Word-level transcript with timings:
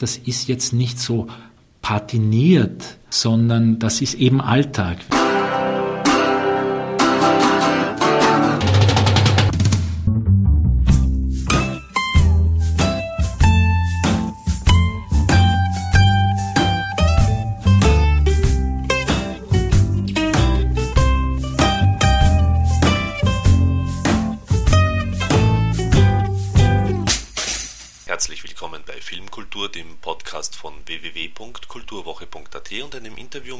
Das 0.00 0.16
ist 0.16 0.46
jetzt 0.46 0.72
nicht 0.72 1.00
so 1.00 1.26
patiniert, 1.82 2.98
sondern 3.10 3.80
das 3.80 4.00
ist 4.00 4.14
eben 4.14 4.40
Alltag. 4.40 4.98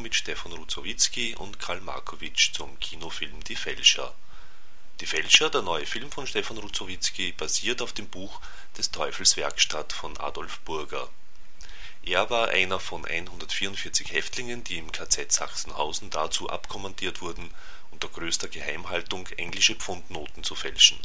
Mit 0.09 0.15
Stefan 0.15 0.55
Ruzowitzki 0.55 1.37
und 1.37 1.59
Karl 1.59 1.83
Markowitsch 1.83 2.55
zum 2.55 2.81
Kinofilm 2.81 3.45
Die 3.45 3.57
Fälscher. 3.57 4.15
Die 5.01 5.07
Fälscher, 5.07 5.51
der 5.51 5.61
neue 5.61 5.85
Film 5.85 6.11
von 6.11 6.27
Stefan 6.27 6.57
Ruzowitzki, 6.57 7.33
basiert 7.33 7.83
auf 7.83 7.93
dem 7.93 8.09
Buch 8.09 8.41
des 8.79 8.91
Teufels 8.91 9.37
Werkstatt 9.37 9.93
von 9.93 10.17
Adolf 10.17 10.61
Burger. 10.61 11.11
Er 12.03 12.31
war 12.31 12.49
einer 12.49 12.81
von 12.81 13.05
144 13.05 14.11
Häftlingen, 14.11 14.65
die 14.65 14.79
im 14.79 14.91
KZ 14.93 15.31
Sachsenhausen 15.31 16.09
dazu 16.09 16.49
abkommandiert 16.49 17.21
wurden, 17.21 17.51
unter 17.91 18.09
größter 18.09 18.49
Geheimhaltung 18.49 19.27
englische 19.37 19.75
Pfundnoten 19.75 20.43
zu 20.43 20.55
fälschen. 20.55 20.99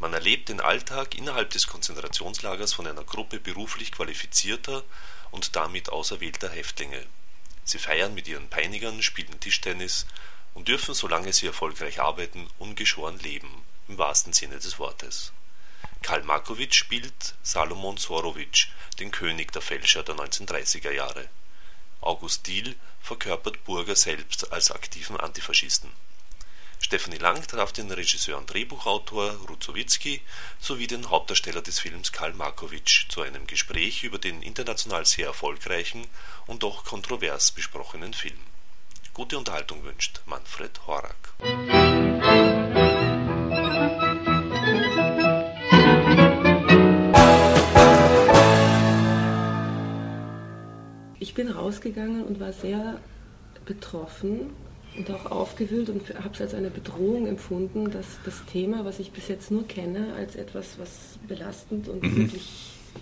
Man 0.00 0.12
erlebt 0.12 0.48
den 0.48 0.60
Alltag 0.60 1.14
innerhalb 1.14 1.50
des 1.50 1.68
Konzentrationslagers 1.68 2.72
von 2.72 2.88
einer 2.88 3.04
Gruppe 3.04 3.38
beruflich 3.38 3.92
qualifizierter 3.92 4.82
und 5.30 5.54
damit 5.54 5.90
auserwählter 5.90 6.48
Häftlinge. 6.48 7.06
Sie 7.64 7.78
feiern 7.78 8.14
mit 8.14 8.28
ihren 8.28 8.48
Peinigern, 8.48 9.02
spielen 9.02 9.38
Tischtennis 9.40 10.06
und 10.54 10.68
dürfen, 10.68 10.94
solange 10.94 11.32
sie 11.32 11.46
erfolgreich 11.46 12.00
arbeiten, 12.00 12.48
ungeschoren 12.58 13.18
leben, 13.18 13.62
im 13.88 13.98
wahrsten 13.98 14.32
Sinne 14.32 14.58
des 14.58 14.78
Wortes. 14.78 15.32
Karl 16.02 16.22
Markowitsch 16.24 16.74
spielt 16.74 17.34
Salomon 17.42 17.96
Sorowitsch, 17.96 18.68
den 18.98 19.10
König 19.10 19.52
der 19.52 19.62
Fälscher 19.62 20.02
der 20.02 20.16
1930er 20.16 20.90
Jahre. 20.90 21.28
August 22.00 22.46
Diehl 22.46 22.74
verkörpert 23.00 23.64
Burger 23.64 23.94
selbst 23.94 24.52
als 24.52 24.70
aktiven 24.72 25.16
Antifaschisten 25.16 25.90
Stefanie 26.82 27.18
Lang 27.18 27.46
traf 27.46 27.72
den 27.72 27.90
Regisseur 27.90 28.36
und 28.36 28.52
Drehbuchautor 28.52 29.30
Ruzowitzki 29.48 30.20
sowie 30.60 30.88
den 30.88 31.08
Hauptdarsteller 31.08 31.62
des 31.62 31.78
Films 31.78 32.12
Karl 32.12 32.34
Markowitsch 32.34 33.08
zu 33.08 33.22
einem 33.22 33.46
Gespräch 33.46 34.02
über 34.02 34.18
den 34.18 34.42
international 34.42 35.06
sehr 35.06 35.28
erfolgreichen 35.28 36.06
und 36.46 36.64
doch 36.64 36.84
kontrovers 36.84 37.52
besprochenen 37.52 38.12
Film. 38.12 38.38
Gute 39.14 39.38
Unterhaltung 39.38 39.84
wünscht 39.84 40.20
Manfred 40.26 40.86
Horak. 40.86 41.34
Ich 51.20 51.34
bin 51.34 51.48
rausgegangen 51.48 52.24
und 52.24 52.40
war 52.40 52.52
sehr 52.52 53.00
betroffen 53.64 54.52
und 54.96 55.10
auch 55.10 55.26
aufgewühlt 55.30 55.88
und 55.88 56.02
habe 56.14 56.34
es 56.34 56.40
als 56.40 56.54
eine 56.54 56.70
Bedrohung 56.70 57.26
empfunden, 57.26 57.90
dass 57.90 58.06
das 58.24 58.44
Thema, 58.46 58.84
was 58.84 58.98
ich 58.98 59.12
bis 59.12 59.28
jetzt 59.28 59.50
nur 59.50 59.66
kenne, 59.66 60.14
als 60.16 60.36
etwas, 60.36 60.78
was 60.78 61.18
belastend 61.26 61.88
und 61.88 62.02
mhm. 62.02 62.16
wirklich 62.16 62.48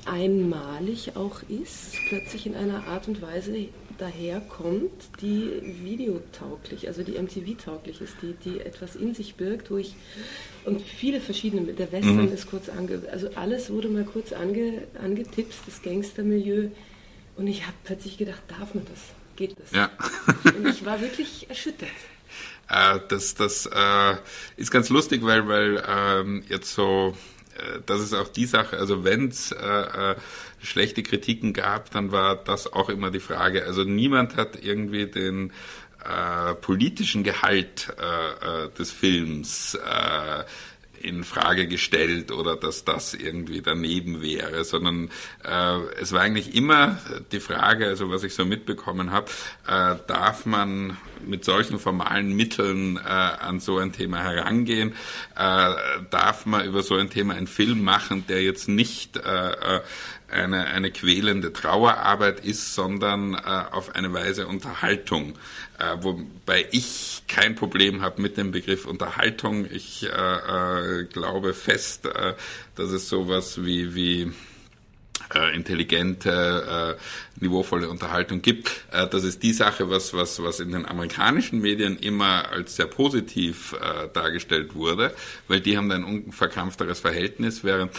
einmalig 0.05 1.17
auch 1.17 1.43
ist, 1.49 1.95
plötzlich 2.09 2.47
in 2.47 2.55
einer 2.55 2.87
Art 2.87 3.09
und 3.09 3.21
Weise 3.23 3.69
daherkommt, 3.99 4.91
die 5.21 5.51
videotauglich, 5.83 6.89
also 6.89 7.03
die 7.03 7.21
MTV-tauglich 7.21 8.01
ist, 8.01 8.15
die, 8.23 8.35
die 8.45 8.61
etwas 8.61 8.97
in 8.97 9.15
sich 9.15 9.35
birgt, 9.35 9.71
wo 9.71 9.77
ich, 9.77 9.95
und 10.65 10.81
viele 10.81 11.21
verschiedene, 11.21 11.73
der 11.73 11.93
Western 11.93 12.27
mhm. 12.27 12.33
ist 12.33 12.49
kurz 12.49 12.69
ange, 12.69 13.03
also 13.11 13.29
alles 13.35 13.71
wurde 13.71 13.89
mal 13.89 14.05
kurz 14.05 14.33
ange, 14.33 14.85
angetipst, 15.03 15.61
das 15.67 15.83
Gangstermilieu, 15.83 16.69
und 17.37 17.47
ich 17.47 17.63
habe 17.67 17.77
plötzlich 17.85 18.17
gedacht, 18.17 18.43
darf 18.49 18.75
man 18.75 18.85
das? 18.87 19.01
Geht 19.41 19.59
das. 19.59 19.73
Ja. 19.73 19.91
Und 20.45 20.67
ich 20.69 20.85
war 20.85 21.01
wirklich 21.01 21.49
erschüttert. 21.49 21.89
Äh, 22.69 23.01
das 23.09 23.35
das 23.35 23.67
äh, 23.67 24.17
ist 24.57 24.71
ganz 24.71 24.91
lustig, 24.91 25.23
weil, 25.25 25.49
weil 25.49 25.83
ähm, 25.89 26.45
jetzt 26.49 26.75
so, 26.75 27.17
äh, 27.57 27.81
das 27.87 28.01
ist 28.03 28.15
auch 28.15 28.29
die 28.29 28.45
Sache, 28.45 28.77
also 28.77 29.03
wenn 29.03 29.29
es 29.29 29.51
äh, 29.53 29.57
äh, 29.57 30.17
schlechte 30.63 31.03
Kritiken 31.03 31.55
gab, 31.55 31.91
dann 31.91 32.13
war 32.13 32.37
das 32.37 32.71
auch 32.71 32.91
immer 32.91 33.11
die 33.11 33.21
Frage. 33.21 33.65
Also 33.65 33.83
niemand 33.85 34.37
hat 34.37 34.63
irgendwie 34.63 35.07
den 35.07 35.53
äh, 36.05 36.55
politischen 36.55 37.25
Gehalt 37.25 37.93
des 38.79 38.91
Films 38.91 39.75
äh, 39.75 40.45
in 41.01 41.25
Frage 41.25 41.67
gestellt 41.67 42.31
oder 42.31 42.57
dass 42.57 42.85
das 42.85 43.15
irgendwie 43.15 43.63
daneben 43.63 44.23
wäre, 44.23 44.65
sondern 44.65 45.11
äh, 45.45 45.79
es 46.01 46.13
war 46.13 46.21
eigentlich 46.21 46.55
immer 46.55 46.99
die 47.33 47.41
Frage, 47.41 47.87
also 47.87 48.11
was 48.11 48.23
ich 48.23 48.35
so 48.35 48.45
mitbekommen 48.45 49.11
habe, 49.11 49.31
äh, 49.67 49.97
darf 50.07 50.47
man 50.47 50.97
mit 51.27 51.45
solchen 51.45 51.79
formalen 51.79 52.35
Mitteln 52.35 52.97
äh, 52.97 53.01
an 53.01 53.61
so 53.61 53.79
ein 53.79 53.93
Thema 53.93 54.23
herangehen, 54.23 54.95
äh, 55.37 55.75
darf 56.11 56.47
man 56.47 56.67
über 56.67 56.83
so 56.83 56.97
ein 56.97 57.11
Thema 57.11 57.35
einen 57.35 57.47
Film 57.47 57.83
machen, 57.83 58.25
der 58.29 58.43
jetzt 58.43 58.69
nicht 58.69 59.17
äh, 59.17 59.51
äh 59.51 59.81
eine, 60.31 60.67
eine 60.67 60.91
quälende 60.91 61.53
Trauerarbeit 61.53 62.45
ist, 62.45 62.75
sondern 62.75 63.35
äh, 63.35 63.39
auf 63.73 63.95
eine 63.95 64.13
Weise 64.13 64.47
Unterhaltung. 64.47 65.35
Äh, 65.79 65.97
wobei 66.03 66.67
ich 66.71 67.23
kein 67.27 67.55
Problem 67.55 68.03
habe 68.03 68.23
mit 68.23 68.37
dem 68.37 68.53
Begriff 68.53 68.87
Unterhaltung. 68.87 69.67
Ich 69.71 70.05
äh, 70.05 70.07
äh, 71.01 71.05
glaube 71.05 71.55
fest, 71.55 72.07
äh, 72.07 72.35
dass 72.77 72.91
es 72.91 73.09
sowas 73.09 73.65
wie, 73.65 73.95
wie 73.95 74.33
äh, 75.35 75.55
intelligente, 75.55 76.97
äh, 76.99 77.43
niveauvolle 77.43 77.89
Unterhaltung 77.89 78.43
gibt. 78.43 78.85
Äh, 78.93 79.09
das 79.09 79.25
ist 79.25 79.43
die 79.43 79.53
Sache, 79.53 79.91
was, 79.91 80.15
was, 80.15 80.43
was 80.43 80.61
in 80.61 80.73
den 80.73 80.87
amerikanischen 80.87 81.61
Medien 81.61 81.97
immer 81.97 82.51
als 82.51 82.77
sehr 82.77 82.87
positiv 82.87 83.75
äh, 83.75 84.09
dargestellt 84.13 84.75
wurde, 84.75 85.15
weil 85.49 85.61
die 85.61 85.77
haben 85.77 85.91
ein 85.91 86.05
unverkrampfteres 86.05 87.01
Verhältnis, 87.01 87.65
während 87.65 87.93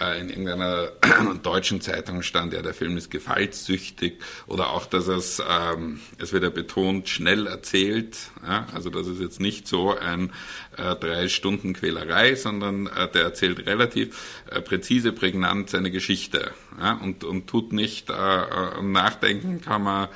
äh, 0.00 0.20
in 0.20 0.30
irgendeiner 0.30 0.88
deutschen 1.42 1.80
Zeitung 1.80 2.22
stand, 2.22 2.52
ja, 2.52 2.62
der 2.62 2.74
Film 2.74 2.96
ist 2.96 3.10
gefallssüchtig 3.10 4.18
oder 4.46 4.70
auch, 4.70 4.86
dass 4.86 5.06
es, 5.08 5.42
ähm, 5.48 6.00
es 6.18 6.32
wird 6.32 6.42
ja 6.42 6.50
betont, 6.50 7.08
schnell 7.08 7.46
erzählt. 7.46 8.16
Ja? 8.46 8.66
Also 8.74 8.90
das 8.90 9.06
ist 9.06 9.20
jetzt 9.20 9.40
nicht 9.40 9.68
so 9.68 9.96
ein 9.96 10.32
äh, 10.76 10.94
drei 10.96 11.28
Stunden 11.28 11.72
Quälerei, 11.72 12.34
sondern 12.34 12.86
äh, 12.86 13.10
der 13.10 13.22
erzählt 13.22 13.66
relativ 13.66 14.42
äh, 14.50 14.60
präzise, 14.60 15.12
prägnant 15.12 15.70
seine 15.70 15.90
Geschichte 15.90 16.52
ja? 16.80 16.94
und, 17.02 17.24
und 17.24 17.46
tut 17.46 17.72
nicht 17.72 18.10
äh, 18.10 18.12
äh 18.12 18.82
nachdenken, 18.82 19.60
kann 19.60 19.82
man 19.82 20.08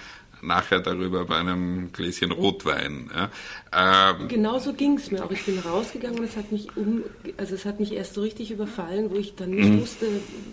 nachher 0.42 0.80
darüber 0.80 1.24
bei 1.24 1.36
einem 1.36 1.92
Gläschen 1.92 2.32
Rotwein. 2.32 3.10
Ja. 3.14 4.10
Ähm, 4.18 4.28
genau 4.28 4.58
so 4.58 4.72
ging 4.72 4.96
es 4.96 5.10
mir 5.10 5.24
auch. 5.24 5.30
Ich 5.30 5.44
bin 5.44 5.58
rausgegangen 5.58 6.18
und 6.18 6.24
es 6.24 6.36
hat 6.36 6.52
mich 6.52 6.76
um, 6.76 7.02
also 7.36 7.54
es 7.54 7.64
hat 7.64 7.80
mich 7.80 7.92
erst 7.92 8.14
so 8.14 8.22
richtig 8.22 8.50
überfallen, 8.50 9.10
wo 9.10 9.16
ich 9.16 9.34
dann 9.36 9.50
nicht 9.50 9.68
mhm. 9.68 9.80
wusste, 9.80 10.06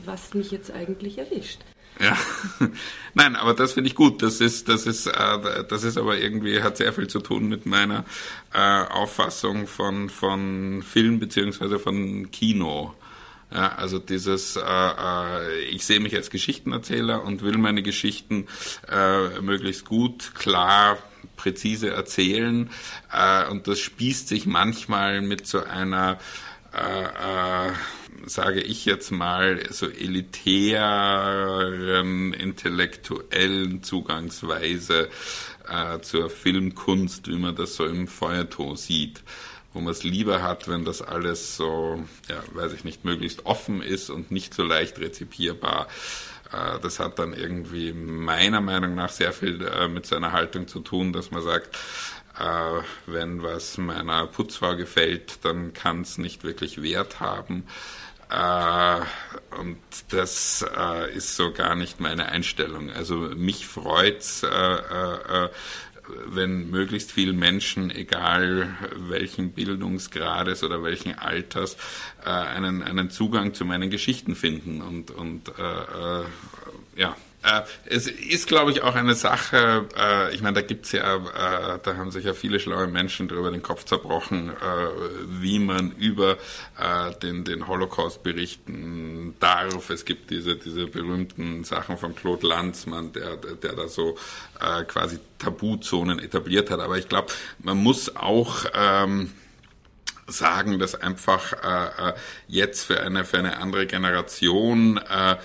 was 0.05 0.33
mich 0.33 0.51
jetzt 0.51 0.71
eigentlich 0.71 1.17
erwischt. 1.17 1.61
Ja, 1.99 2.17
nein, 3.13 3.35
aber 3.35 3.53
das 3.53 3.73
finde 3.73 3.89
ich 3.89 3.95
gut. 3.95 4.21
Das 4.21 4.39
ist, 4.39 4.69
das 4.69 4.85
ist, 4.85 5.07
äh, 5.07 5.63
das 5.67 5.83
ist 5.83 5.97
aber 5.97 6.17
irgendwie 6.17 6.61
hat 6.61 6.77
sehr 6.77 6.93
viel 6.93 7.07
zu 7.07 7.19
tun 7.19 7.49
mit 7.49 7.65
meiner 7.65 8.05
äh, 8.53 8.59
Auffassung 8.59 9.67
von 9.67 10.09
von 10.09 10.83
Film 10.83 11.19
beziehungsweise 11.19 11.79
von 11.79 12.29
Kino. 12.31 12.93
Ja, 13.51 13.75
also 13.75 13.97
dieses, 13.97 14.57
äh, 14.57 14.61
äh, 14.61 15.59
ich 15.69 15.85
sehe 15.85 16.01
mich 16.01 16.13
als 16.15 16.29
Geschichtenerzähler 16.29 17.23
und 17.23 17.43
will 17.43 17.57
meine 17.57 17.81
Geschichten 17.81 18.47
äh, 18.91 19.39
möglichst 19.39 19.85
gut, 19.85 20.35
klar, 20.35 20.97
präzise 21.37 21.89
erzählen. 21.89 22.69
Äh, 23.11 23.47
und 23.49 23.67
das 23.67 23.79
spießt 23.79 24.27
sich 24.27 24.45
manchmal 24.47 25.21
mit 25.21 25.47
so 25.47 25.63
einer, 25.63 26.19
äh, 26.73 27.69
äh, 27.69 27.71
sage 28.27 28.61
ich 28.61 28.85
jetzt 28.85 29.11
mal, 29.11 29.61
so 29.69 29.87
elitären, 29.87 30.33
intellektuellen 32.33 33.83
Zugangsweise 33.83 35.09
äh, 35.69 35.99
zur 36.01 36.29
Filmkunst, 36.29 37.27
wie 37.27 37.37
man 37.37 37.55
das 37.55 37.75
so 37.75 37.85
im 37.85 38.07
Feuerton 38.07 38.75
sieht 38.75 39.23
wo 39.73 39.81
man 39.81 39.91
es 39.91 40.03
lieber 40.03 40.41
hat, 40.41 40.67
wenn 40.67 40.85
das 40.85 41.03
alles 41.03 41.55
so, 41.55 42.03
ja, 42.27 42.41
weiß 42.53 42.73
ich 42.73 42.83
nicht, 42.83 43.05
möglichst 43.05 43.45
offen 43.45 43.83
ist 43.83 44.09
und 44.09 44.31
nicht 44.31 44.55
so 44.55 44.63
leicht 44.63 44.97
rezipierbar. 44.97 45.87
Äh, 46.51 46.79
das 46.81 46.99
hat 46.99 47.19
dann 47.19 47.33
irgendwie 47.33 47.93
meiner 47.93 48.59
Meinung 48.59 48.95
nach 48.95 49.09
sehr 49.09 49.33
viel 49.33 49.61
äh, 49.61 49.87
mit 49.87 50.07
seiner 50.07 50.31
Haltung 50.31 50.67
zu 50.67 50.79
tun, 50.79 51.13
dass 51.13 51.29
man 51.29 51.43
sagt, 51.43 51.77
äh, 52.39 52.81
wenn 53.05 53.43
was 53.43 53.77
meiner 53.77 54.27
Putzfrau 54.27 54.75
gefällt, 54.75 55.39
dann 55.43 55.73
kann 55.73 56.01
es 56.01 56.17
nicht 56.17 56.43
wirklich 56.43 56.81
Wert 56.81 57.19
haben. 57.19 57.65
Äh, 58.29 58.99
und 59.59 59.77
das 60.09 60.65
äh, 60.77 61.15
ist 61.15 61.35
so 61.35 61.51
gar 61.51 61.75
nicht 61.75 61.99
meine 61.99 62.27
Einstellung. 62.27 62.91
Also 62.91 63.15
mich 63.15 63.65
freut's, 63.65 64.43
äh, 64.43 64.47
äh, 64.47 65.49
wenn 66.25 66.69
möglichst 66.69 67.11
viele 67.11 67.33
Menschen, 67.33 67.91
egal 67.91 68.75
welchen 68.95 69.51
Bildungsgrades 69.51 70.63
oder 70.63 70.83
welchen 70.83 71.17
Alters, 71.17 71.77
äh, 72.23 72.29
einen, 72.29 72.83
einen 72.83 73.09
Zugang 73.09 73.53
zu 73.53 73.65
meinen 73.65 73.89
Geschichten 73.89 74.35
finden. 74.35 74.81
Und, 74.81 75.11
und 75.11 75.49
äh, 75.57 76.21
äh 76.21 76.25
ja, 76.95 77.11
äh, 77.11 77.26
es 77.85 78.07
ist, 78.07 78.47
glaube 78.47 78.71
ich, 78.71 78.81
auch 78.81 78.95
eine 78.95 79.15
Sache, 79.15 79.87
äh, 79.97 80.33
ich 80.33 80.41
meine, 80.41 80.55
da 80.55 80.61
gibt's 80.61 80.91
ja, 80.91 81.15
äh, 81.15 81.79
da 81.81 81.95
haben 81.95 82.11
sich 82.11 82.25
ja 82.25 82.33
viele 82.33 82.59
schlaue 82.59 82.87
Menschen 82.87 83.27
darüber 83.27 83.51
den 83.51 83.61
Kopf 83.61 83.85
zerbrochen, 83.85 84.51
wie 85.27 85.59
man 85.59 85.91
über 85.91 86.37
den, 87.21 87.43
den 87.43 87.67
Holocaust 87.67 88.23
berichten 88.23 89.35
darf. 89.39 89.89
Es 89.89 90.05
gibt 90.05 90.29
diese, 90.29 90.55
diese 90.55 90.87
berühmten 90.87 91.63
Sachen 91.63 91.97
von 91.97 92.15
Claude 92.15 92.47
Lanzmann, 92.47 93.11
der, 93.13 93.37
der 93.37 93.73
da 93.73 93.87
so 93.87 94.17
quasi 94.87 95.19
Tabuzonen 95.39 96.19
etabliert 96.19 96.69
hat. 96.69 96.79
Aber 96.79 96.97
ich 96.97 97.09
glaube, 97.09 97.31
man 97.59 97.77
muss 97.77 98.15
auch 98.15 98.65
ähm, 98.73 99.31
sagen, 100.27 100.77
dass 100.77 100.95
einfach 100.95 101.53
äh, 101.53 102.13
jetzt 102.47 102.83
für 102.85 102.99
eine 102.99 103.23
für 103.23 103.39
eine 103.39 103.57
andere 103.57 103.87
Generation 103.87 104.97
äh, 104.97 105.31
äh, 105.31 105.37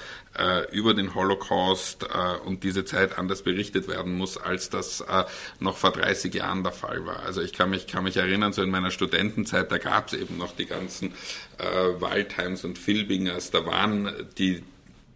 über 0.73 0.95
den 0.95 1.15
Holocaust 1.15 2.05
äh, 2.05 2.39
und 2.47 2.65
diese 2.65 2.85
Zeit 2.85 3.19
anders 3.19 3.43
berichtet 3.43 3.87
werden 3.89 4.15
muss, 4.15 4.39
als 4.39 4.71
das 4.71 5.01
äh, 5.03 5.25
noch 5.61 5.77
vor 5.77 5.93
30 5.93 6.35
Jahren 6.35 6.63
der 6.63 6.73
Fall 6.73 7.05
war. 7.05 7.21
Also 7.21 7.43
ich 7.43 7.53
kann 7.53 7.71
mich, 7.71 7.87
kann 7.87 8.05
mich 8.05 8.17
erinnern, 8.17 8.53
so 8.53 8.63
in 8.63 8.71
meiner 8.71 8.91
Studentenzeit, 8.91 9.71
da 9.71 9.79
gab 9.79 10.09
es 10.09 10.15
eben 10.15 10.39
noch 10.39 10.57
die 10.57 10.67
ganzen 10.67 11.13
äh, 11.59 12.01
Waldheims 12.01 12.65
und 12.65 12.79
Filbingers, 12.79 13.51
da 13.51 13.67
waren 13.67 14.11
die 14.39 14.63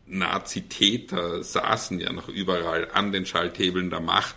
Nazitäter 0.06 1.42
saßen 1.42 1.98
ja 1.98 2.12
noch 2.12 2.28
überall 2.28 2.88
an 2.92 3.12
den 3.12 3.26
Schalthebeln 3.26 3.90
der 3.90 4.00
Macht, 4.00 4.36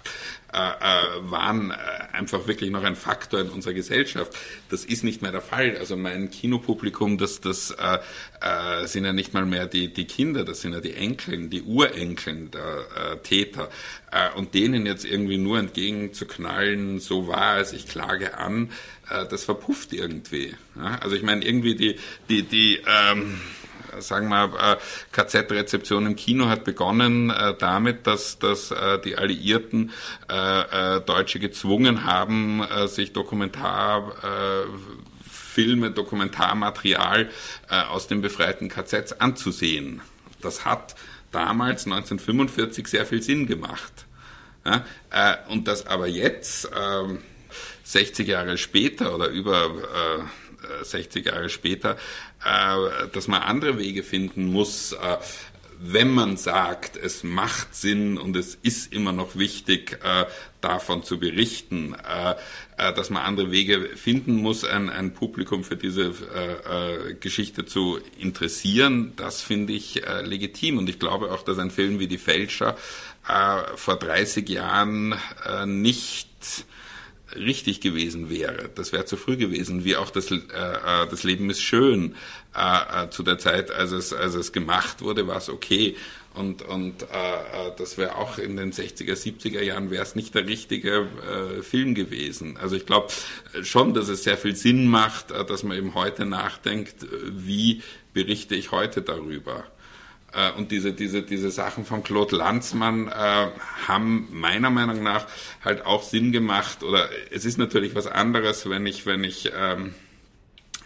äh, 0.51 0.57
äh, 0.57 1.29
waren 1.29 1.69
äh, 1.69 1.75
einfach 2.11 2.47
wirklich 2.47 2.71
noch 2.71 2.83
ein 2.83 2.95
Faktor 2.95 3.41
in 3.41 3.49
unserer 3.49 3.73
Gesellschaft. 3.73 4.35
Das 4.69 4.83
ist 4.83 5.03
nicht 5.03 5.21
mehr 5.21 5.31
der 5.31 5.41
Fall. 5.41 5.77
Also 5.77 5.95
mein 5.95 6.31
Kinopublikum, 6.31 7.19
das, 7.19 7.39
das 7.39 7.69
äh, 7.69 7.99
äh, 8.41 8.87
sind 8.87 9.05
ja 9.05 9.13
nicht 9.13 9.35
mal 9.35 9.45
mehr 9.45 9.67
die, 9.67 9.93
die 9.93 10.05
Kinder, 10.05 10.43
das 10.43 10.61
sind 10.61 10.73
ja 10.73 10.81
die 10.81 10.95
Enkeln, 10.95 11.51
die 11.51 11.61
Urenkeln 11.61 12.49
der 12.49 12.87
äh, 12.95 13.17
Täter. 13.17 13.69
Äh, 14.11 14.35
und 14.35 14.55
denen 14.55 14.87
jetzt 14.87 15.05
irgendwie 15.05 15.37
nur 15.37 15.59
entgegenzuknallen, 15.59 16.99
so 16.99 17.27
war 17.27 17.59
es, 17.59 17.71
ich 17.71 17.87
klage 17.87 18.39
an, 18.39 18.71
äh, 19.11 19.27
das 19.27 19.43
verpufft 19.43 19.93
irgendwie. 19.93 20.55
Ja? 20.75 20.95
Also 20.95 21.15
ich 21.15 21.21
meine, 21.21 21.45
irgendwie 21.45 21.75
die, 21.75 21.95
die, 22.27 22.41
die 22.41 22.81
ähm, 22.87 23.39
sagen 23.99 24.29
wir, 24.29 24.53
äh, 24.59 24.77
KZ-Rezeption 25.11 26.05
im 26.05 26.15
Kino 26.15 26.47
hat 26.47 26.63
begonnen 26.63 27.29
äh, 27.29 27.53
damit, 27.57 28.07
dass, 28.07 28.39
dass 28.39 28.71
äh, 28.71 28.99
die 28.99 29.17
Alliierten 29.17 29.91
Deutsche 31.05 31.39
gezwungen 31.39 32.05
haben, 32.05 32.63
sich 32.87 33.11
Dokumentarfilme, 33.13 35.91
Dokumentarmaterial 35.91 37.29
aus 37.89 38.07
den 38.07 38.21
befreiten 38.21 38.69
KZs 38.69 39.13
anzusehen. 39.13 40.01
Das 40.41 40.65
hat 40.65 40.95
damals 41.31 41.85
1945 41.85 42.87
sehr 42.87 43.05
viel 43.05 43.23
Sinn 43.23 43.47
gemacht. 43.47 44.05
und 45.49 45.67
das 45.67 45.87
aber 45.87 46.07
jetzt, 46.07 46.69
60 47.83 48.27
ähm, 48.27 48.31
Jahre 48.31 48.57
später 48.57 49.15
oder 49.15 49.29
über 49.29 49.71
60 50.83 51.25
Jahre 51.25 51.49
später, 51.49 51.97
äh, 52.43 53.07
dass 53.11 53.27
man 53.27 53.41
andere 53.41 53.77
Wege 53.77 54.03
finden 54.03 54.45
muss, 54.45 54.93
äh, 54.93 55.17
wenn 55.81 56.11
man 56.11 56.35
sagt, 56.35 56.97
es 56.97 57.23
macht 57.23 57.73
Sinn 57.73 58.17
und 58.17 58.35
es 58.35 58.55
ist 58.55 58.91
immer 58.91 59.13
noch 59.13 59.37
wichtig, 59.37 59.99
äh, 60.03 60.25
davon 60.59 61.03
zu 61.05 61.19
berichten, 61.19 61.95
dass 62.75 63.09
man 63.09 63.23
andere 63.23 63.49
Wege 63.49 63.95
finden 63.95 64.35
muss, 64.35 64.65
ein, 64.65 64.89
ein 64.89 65.13
Publikum 65.13 65.63
für 65.63 65.77
diese 65.77 66.13
Geschichte 67.21 67.65
zu 67.65 67.97
interessieren, 68.17 69.13
das 69.15 69.41
finde 69.41 69.71
ich 69.71 70.01
legitim. 70.21 70.79
Und 70.79 70.89
ich 70.89 70.99
glaube 70.99 71.31
auch, 71.31 71.43
dass 71.43 71.59
ein 71.59 71.71
Film 71.71 71.99
wie 71.99 72.07
Die 72.07 72.17
Fälscher 72.17 72.75
vor 73.75 73.95
30 73.95 74.49
Jahren 74.49 75.15
nicht 75.63 76.65
richtig 77.35 77.81
gewesen 77.81 78.29
wäre. 78.29 78.69
Das 78.75 78.91
wäre 78.91 79.05
zu 79.05 79.17
früh 79.17 79.37
gewesen, 79.37 79.85
wie 79.85 79.95
auch 79.95 80.09
das, 80.09 80.31
äh, 80.31 80.35
äh, 80.35 81.07
das 81.09 81.23
Leben 81.23 81.49
ist 81.49 81.61
schön. 81.61 82.15
Äh, 82.55 83.05
äh, 83.05 83.09
zu 83.09 83.23
der 83.23 83.37
Zeit, 83.37 83.71
als 83.71 83.91
es, 83.91 84.13
als 84.13 84.35
es 84.35 84.51
gemacht 84.51 85.01
wurde, 85.01 85.27
war 85.27 85.37
es 85.37 85.49
okay. 85.49 85.95
Und, 86.33 86.61
und 86.61 87.03
äh, 87.03 87.05
äh 87.05 87.71
das 87.77 87.97
wäre 87.97 88.15
auch 88.15 88.37
in 88.37 88.57
den 88.57 88.71
60er, 88.71 89.13
70er 89.13 89.61
Jahren 89.61 89.91
wäre 89.91 90.03
es 90.03 90.15
nicht 90.15 90.35
der 90.35 90.47
richtige 90.47 91.07
äh, 91.59 91.61
Film 91.61 91.95
gewesen. 91.95 92.57
Also 92.57 92.75
ich 92.75 92.85
glaube 92.85 93.09
schon, 93.63 93.93
dass 93.93 94.09
es 94.09 94.23
sehr 94.23 94.37
viel 94.37 94.55
Sinn 94.55 94.87
macht, 94.87 95.31
äh, 95.31 95.45
dass 95.45 95.63
man 95.63 95.77
eben 95.77 95.93
heute 95.95 96.25
nachdenkt, 96.25 97.05
wie 97.29 97.81
berichte 98.13 98.55
ich 98.55 98.71
heute 98.71 99.01
darüber. 99.01 99.65
Äh, 100.33 100.51
und 100.57 100.71
diese, 100.71 100.93
diese, 100.93 101.21
diese 101.21 101.51
Sachen 101.51 101.85
von 101.85 102.03
Claude 102.03 102.35
Lanzmann 102.35 103.07
äh, 103.07 103.47
haben 103.87 104.27
meiner 104.31 104.69
Meinung 104.69 105.03
nach 105.03 105.27
halt 105.63 105.85
auch 105.85 106.03
Sinn 106.03 106.31
gemacht. 106.31 106.83
Oder 106.83 107.09
es 107.31 107.45
ist 107.45 107.57
natürlich 107.57 107.95
was 107.95 108.07
anderes, 108.07 108.69
wenn 108.69 108.85
ich, 108.85 109.05
wenn 109.05 109.23
ich 109.23 109.51
ähm, 109.55 109.93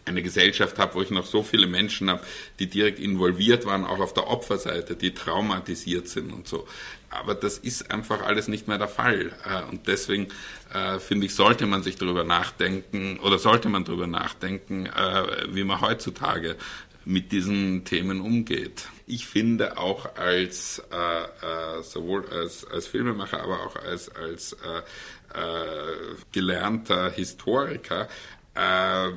eine 0.05 0.21
Gesellschaft 0.21 0.79
habe, 0.79 0.95
wo 0.95 1.01
ich 1.01 1.11
noch 1.11 1.25
so 1.25 1.43
viele 1.43 1.67
Menschen 1.67 2.09
habe, 2.09 2.21
die 2.59 2.67
direkt 2.67 2.99
involviert 2.99 3.65
waren, 3.65 3.85
auch 3.85 3.99
auf 3.99 4.13
der 4.13 4.27
Opferseite, 4.27 4.95
die 4.95 5.13
traumatisiert 5.13 6.07
sind 6.07 6.31
und 6.33 6.47
so. 6.47 6.67
Aber 7.09 7.35
das 7.35 7.57
ist 7.57 7.91
einfach 7.91 8.23
alles 8.23 8.47
nicht 8.47 8.67
mehr 8.67 8.77
der 8.77 8.87
Fall. 8.87 9.33
Äh, 9.45 9.69
und 9.69 9.87
deswegen 9.87 10.27
äh, 10.73 10.99
finde 10.99 11.27
ich, 11.27 11.35
sollte 11.35 11.65
man 11.65 11.83
sich 11.83 11.95
darüber 11.95 12.23
nachdenken 12.23 13.19
oder 13.19 13.39
sollte 13.39 13.69
man 13.69 13.85
darüber 13.85 14.07
nachdenken, 14.07 14.87
äh, 14.87 15.47
wie 15.49 15.63
man 15.63 15.81
heutzutage 15.81 16.57
mit 17.05 17.31
diesen 17.31 17.85
Themen 17.85 18.21
umgeht. 18.21 18.87
Ich 19.05 19.27
finde 19.27 19.77
auch 19.77 20.15
als 20.15 20.81
äh, 20.91 21.23
äh, 21.23 21.83
sowohl 21.83 22.25
als, 22.29 22.65
als 22.65 22.87
Filmemacher, 22.87 23.41
aber 23.41 23.65
auch 23.65 23.75
als, 23.75 24.09
als 24.15 24.53
äh, 24.53 25.37
äh, 25.37 25.95
gelernter 26.31 27.11
Historiker 27.11 28.07
äh, 28.55 29.09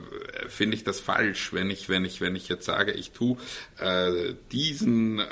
finde 0.48 0.76
ich 0.76 0.84
das 0.84 1.00
falsch, 1.00 1.52
wenn 1.52 1.70
ich, 1.70 1.88
wenn 1.88 2.04
ich, 2.04 2.20
wenn 2.20 2.36
ich 2.36 2.48
jetzt 2.48 2.64
sage, 2.64 2.92
ich 2.92 3.10
tue 3.10 3.36
äh, 3.78 4.34
diesen 4.50 5.18
äh, 5.18 5.24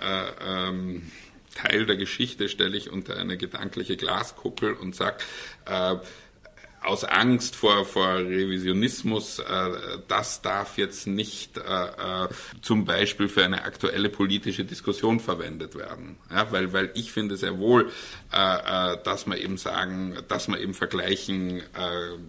ähm, 0.47 1.11
Teil 1.55 1.87
der 1.87 1.97
Geschichte 1.97 2.49
stelle 2.49 2.77
ich 2.77 2.91
unter 2.91 3.17
eine 3.17 3.37
gedankliche 3.37 3.97
Glaskuppel 3.97 4.75
und 4.75 4.95
sage, 4.95 5.19
äh, 5.67 5.97
aus 6.85 7.05
Angst 7.05 7.57
vor, 7.57 7.85
vor 7.85 8.17
Revisionismus, 8.17 9.39
äh, 9.39 9.45
das 10.09 10.43
darf 10.43 10.79
jetzt 10.79 11.07
nicht 11.07 11.57
äh, 11.59 11.61
äh, 11.61 12.29
zum 12.63 12.85
Beispiel 12.85 13.29
für 13.29 13.45
eine 13.45 13.65
aktuelle 13.65 14.09
politische 14.09 14.65
Diskussion 14.65 15.21
verwendet 15.21 15.75
werden. 15.75 16.17
Ja, 16.31 16.51
weil, 16.53 16.73
weil 16.73 16.91
ich 16.95 17.13
finde 17.13 17.37
sehr 17.37 17.59
wohl, 17.59 17.91
äh, 18.33 18.95
äh 18.95 18.99
dass 19.05 19.27
man 19.27 19.39
eben 19.39 19.57
sagen, 19.57 20.17
dass 20.29 20.49
man 20.49 20.61
eben 20.61 20.75
vergleichen 20.75 21.63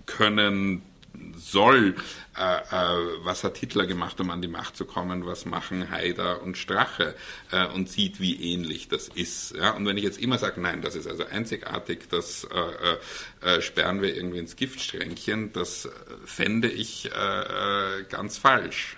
können, 0.05 0.81
soll, 1.37 1.95
äh, 2.37 2.41
äh, 2.41 3.23
was 3.23 3.43
hat 3.43 3.57
Hitler 3.57 3.85
gemacht, 3.85 4.19
um 4.19 4.29
an 4.29 4.41
die 4.41 4.47
Macht 4.47 4.75
zu 4.75 4.85
kommen, 4.85 5.25
was 5.25 5.45
machen 5.45 5.89
Haider 5.89 6.41
und 6.41 6.57
Strache 6.57 7.15
äh, 7.51 7.65
und 7.67 7.89
sieht, 7.89 8.19
wie 8.19 8.53
ähnlich 8.53 8.87
das 8.87 9.07
ist. 9.07 9.55
Ja? 9.55 9.71
Und 9.71 9.85
wenn 9.85 9.97
ich 9.97 10.03
jetzt 10.03 10.19
immer 10.19 10.37
sage, 10.37 10.59
nein, 10.61 10.81
das 10.81 10.95
ist 10.95 11.07
also 11.07 11.25
einzigartig, 11.25 12.09
das 12.09 12.45
äh, 12.45 13.47
äh, 13.47 13.61
sperren 13.61 14.01
wir 14.01 14.15
irgendwie 14.15 14.39
ins 14.39 14.55
Giftstränkchen, 14.55 15.53
das 15.53 15.89
fände 16.25 16.69
ich 16.69 17.05
äh, 17.11 18.03
ganz 18.09 18.37
falsch. 18.37 18.97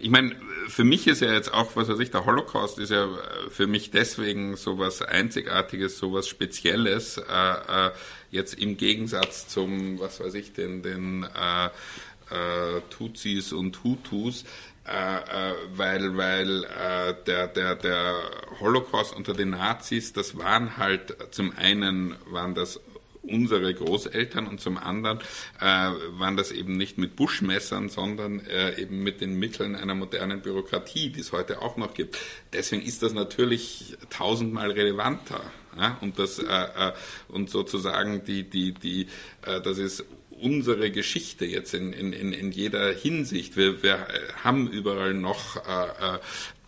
Ich 0.00 0.10
meine, 0.10 0.34
für 0.66 0.82
mich 0.82 1.06
ist 1.06 1.20
ja 1.20 1.32
jetzt 1.32 1.54
auch, 1.54 1.76
was 1.76 1.88
weiß 1.88 2.00
ich, 2.00 2.10
der 2.10 2.26
Holocaust 2.26 2.80
ist 2.80 2.90
ja 2.90 3.08
für 3.48 3.68
mich 3.68 3.92
deswegen 3.92 4.56
sowas 4.56 5.02
Einzigartiges, 5.02 5.98
sowas 5.98 6.26
Spezielles, 6.26 7.18
äh, 7.18 7.90
jetzt 8.32 8.54
im 8.54 8.76
Gegensatz 8.76 9.46
zum, 9.46 10.00
was 10.00 10.18
weiß 10.18 10.34
ich, 10.34 10.52
den, 10.52 10.82
den 10.82 11.22
äh, 11.22 11.66
äh, 11.66 12.80
Tutsis 12.90 13.52
und 13.52 13.84
Hutus, 13.84 14.44
äh, 14.84 14.90
äh, 14.90 15.54
weil, 15.76 16.16
weil 16.16 16.64
äh, 16.64 17.14
der, 17.26 17.46
der, 17.46 17.76
der 17.76 18.16
Holocaust 18.58 19.14
unter 19.14 19.34
den 19.34 19.50
Nazis, 19.50 20.12
das 20.12 20.36
waren 20.36 20.76
halt 20.76 21.16
zum 21.30 21.56
einen 21.56 22.16
waren 22.26 22.56
das 22.56 22.80
unsere 23.22 23.72
Großeltern 23.72 24.48
und 24.48 24.60
zum 24.60 24.76
anderen 24.76 25.20
äh, 25.60 25.64
waren 25.64 26.36
das 26.36 26.50
eben 26.50 26.76
nicht 26.76 26.98
mit 26.98 27.14
Buschmessern, 27.14 27.88
sondern 27.88 28.40
äh, 28.46 28.80
eben 28.80 29.04
mit 29.04 29.20
den 29.20 29.38
Mitteln 29.38 29.76
einer 29.76 29.94
modernen 29.94 30.42
Bürokratie, 30.42 31.10
die 31.10 31.20
es 31.20 31.30
heute 31.30 31.62
auch 31.62 31.76
noch 31.76 31.94
gibt. 31.94 32.18
Deswegen 32.52 32.82
ist 32.82 33.02
das 33.04 33.12
natürlich 33.12 33.96
tausendmal 34.10 34.72
relevanter. 34.72 35.40
Ja? 35.76 35.98
Und 36.00 36.18
das 36.18 36.38
äh, 36.38 36.44
äh 36.44 36.92
und 37.28 37.50
sozusagen 37.50 38.24
die, 38.24 38.48
die, 38.48 38.72
die, 38.72 39.08
äh, 39.46 39.60
das 39.60 39.78
ist 39.78 40.04
unsere 40.40 40.90
Geschichte 40.90 41.44
jetzt 41.44 41.72
in, 41.74 41.92
in, 41.92 42.12
in 42.12 42.50
jeder 42.50 42.92
Hinsicht. 42.92 43.56
Wir, 43.56 43.82
wir 43.82 44.06
haben 44.42 44.68
überall 44.68 45.14
noch 45.14 45.56
äh, 45.56 46.16
äh 46.16 46.18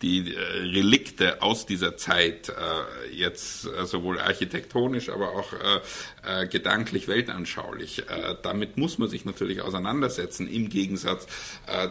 die 0.01 0.35
äh, 0.35 0.39
Relikte 0.39 1.41
aus 1.41 1.65
dieser 1.65 1.95
Zeit 1.95 2.49
äh, 2.49 3.15
jetzt 3.15 3.65
äh, 3.65 3.85
sowohl 3.85 4.19
architektonisch, 4.19 5.09
aber 5.09 5.31
auch 5.31 5.53
äh, 5.53 6.41
äh, 6.43 6.47
gedanklich, 6.47 7.07
weltanschaulich. 7.07 8.09
Äh, 8.09 8.35
damit 8.41 8.77
muss 8.77 8.97
man 8.97 9.09
sich 9.09 9.23
natürlich 9.23 9.61
auseinandersetzen, 9.61 10.47
im 10.47 10.69
Gegensatz 10.69 11.27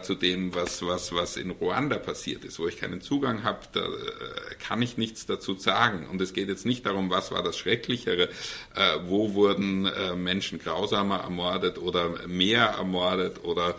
zu 0.03 0.15
dem, 0.15 0.53
was, 0.55 0.85
was, 0.85 1.13
was 1.13 1.37
in 1.37 1.51
Ruanda 1.51 1.97
passiert 1.97 2.45
ist, 2.45 2.59
wo 2.59 2.67
ich 2.67 2.77
keinen 2.77 3.01
Zugang 3.01 3.43
habe, 3.43 3.59
da 3.73 3.85
kann 4.59 4.81
ich 4.81 4.97
nichts 4.97 5.25
dazu 5.25 5.55
sagen. 5.55 6.07
Und 6.07 6.21
es 6.21 6.33
geht 6.33 6.47
jetzt 6.47 6.65
nicht 6.65 6.85
darum, 6.85 7.09
was 7.09 7.31
war 7.31 7.43
das 7.43 7.57
Schrecklichere, 7.57 8.29
wo 9.05 9.33
wurden 9.33 9.89
Menschen 10.15 10.59
grausamer 10.59 11.21
ermordet 11.21 11.77
oder 11.77 12.27
mehr 12.27 12.65
ermordet 12.77 13.43
oder 13.43 13.75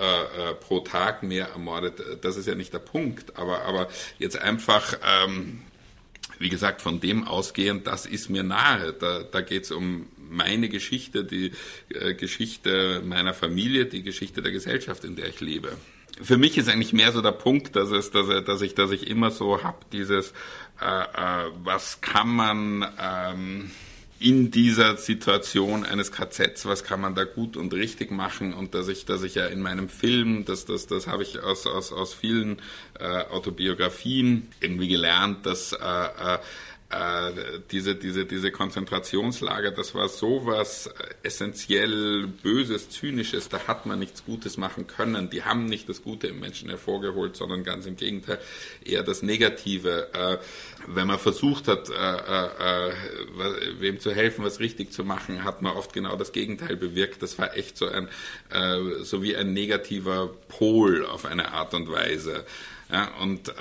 äh, 0.00 0.50
äh, 0.50 0.54
pro 0.54 0.80
Tag 0.80 1.22
mehr 1.22 1.48
ermordet. 1.48 2.02
Das 2.22 2.36
ist 2.36 2.46
ja 2.46 2.54
nicht 2.54 2.72
der 2.72 2.78
Punkt. 2.78 3.36
Aber, 3.38 3.62
aber 3.62 3.88
jetzt 4.18 4.38
einfach, 4.38 4.98
ähm, 5.02 5.62
wie 6.38 6.48
gesagt, 6.48 6.82
von 6.82 7.00
dem 7.00 7.26
ausgehend, 7.26 7.86
das 7.86 8.06
ist 8.06 8.28
mir 8.28 8.42
nahe. 8.42 8.92
Da, 8.92 9.22
da 9.22 9.40
geht 9.40 9.64
es 9.64 9.70
um 9.70 10.06
meine 10.16 10.68
Geschichte, 10.68 11.24
die 11.24 11.52
äh, 11.88 12.14
Geschichte 12.14 13.02
meiner 13.04 13.34
Familie, 13.34 13.86
die 13.86 14.02
Geschichte 14.02 14.42
der 14.42 14.52
Gesellschaft, 14.52 15.04
in 15.04 15.16
der 15.16 15.28
ich 15.28 15.40
lebe. 15.40 15.76
Für 16.20 16.38
mich 16.38 16.56
ist 16.56 16.68
eigentlich 16.68 16.92
mehr 16.92 17.12
so 17.12 17.20
der 17.20 17.32
Punkt, 17.32 17.76
dass, 17.76 17.90
es, 17.90 18.10
dass, 18.10 18.26
dass, 18.44 18.62
ich, 18.62 18.74
dass 18.74 18.90
ich 18.90 19.06
immer 19.06 19.30
so 19.30 19.62
hab 19.62 19.90
dieses, 19.90 20.32
äh, 20.80 20.84
äh, 20.84 21.50
was 21.62 22.00
kann 22.00 22.28
man... 22.28 22.86
Ähm, 22.98 23.70
in 24.18 24.50
dieser 24.50 24.96
Situation 24.96 25.84
eines 25.84 26.10
KZs, 26.10 26.64
was 26.64 26.84
kann 26.84 27.00
man 27.00 27.14
da 27.14 27.24
gut 27.24 27.56
und 27.56 27.74
richtig 27.74 28.10
machen? 28.10 28.54
Und 28.54 28.74
dass 28.74 28.88
ich, 28.88 29.04
dass 29.04 29.22
ich 29.22 29.34
ja 29.34 29.46
in 29.46 29.60
meinem 29.60 29.88
Film, 29.88 30.44
das, 30.44 30.64
das, 30.64 30.86
das 30.86 31.06
habe 31.06 31.22
ich 31.22 31.42
aus, 31.42 31.66
aus, 31.66 31.92
aus 31.92 32.14
vielen 32.14 32.58
äh, 32.98 33.04
Autobiografien 33.04 34.48
irgendwie 34.60 34.88
gelernt, 34.88 35.44
dass 35.44 35.72
äh, 35.72 35.76
äh, 35.76 36.38
äh, 36.88 37.60
diese, 37.72 37.96
diese, 37.96 38.26
diese 38.26 38.52
Konzentrationslager, 38.52 39.72
das 39.72 39.94
war 39.94 40.08
sowas 40.08 40.88
essentiell 41.24 42.28
Böses, 42.28 42.90
Zynisches, 42.90 43.48
da 43.48 43.66
hat 43.66 43.86
man 43.86 43.98
nichts 43.98 44.24
Gutes 44.24 44.56
machen 44.56 44.86
können. 44.86 45.28
Die 45.28 45.42
haben 45.42 45.66
nicht 45.66 45.88
das 45.88 46.04
Gute 46.04 46.28
im 46.28 46.38
Menschen 46.38 46.68
hervorgeholt, 46.68 47.36
sondern 47.36 47.64
ganz 47.64 47.86
im 47.86 47.96
Gegenteil 47.96 48.38
eher 48.84 49.02
das 49.02 49.22
Negative. 49.22 50.12
Äh, 50.12 50.38
wenn 50.86 51.08
man 51.08 51.18
versucht 51.18 51.66
hat, 51.66 51.90
äh, 51.90 52.92
wem 53.80 53.98
zu 53.98 54.14
helfen, 54.14 54.44
was 54.44 54.60
richtig 54.60 54.92
zu 54.92 55.02
machen, 55.02 55.42
hat 55.42 55.62
man 55.62 55.76
oft 55.76 55.92
genau 55.92 56.14
das 56.14 56.30
Gegenteil 56.30 56.76
bewirkt. 56.76 57.20
Das 57.22 57.36
war 57.38 57.56
echt 57.56 57.76
so 57.76 57.88
ein, 57.88 58.08
so 59.02 59.22
wie 59.22 59.34
ein 59.34 59.52
negativer 59.52 60.30
Pol 60.48 61.04
auf 61.04 61.24
eine 61.24 61.52
Art 61.52 61.74
und 61.74 61.90
Weise. 61.90 62.44
Ja, 62.90 63.08
und 63.20 63.48
äh, 63.48 63.52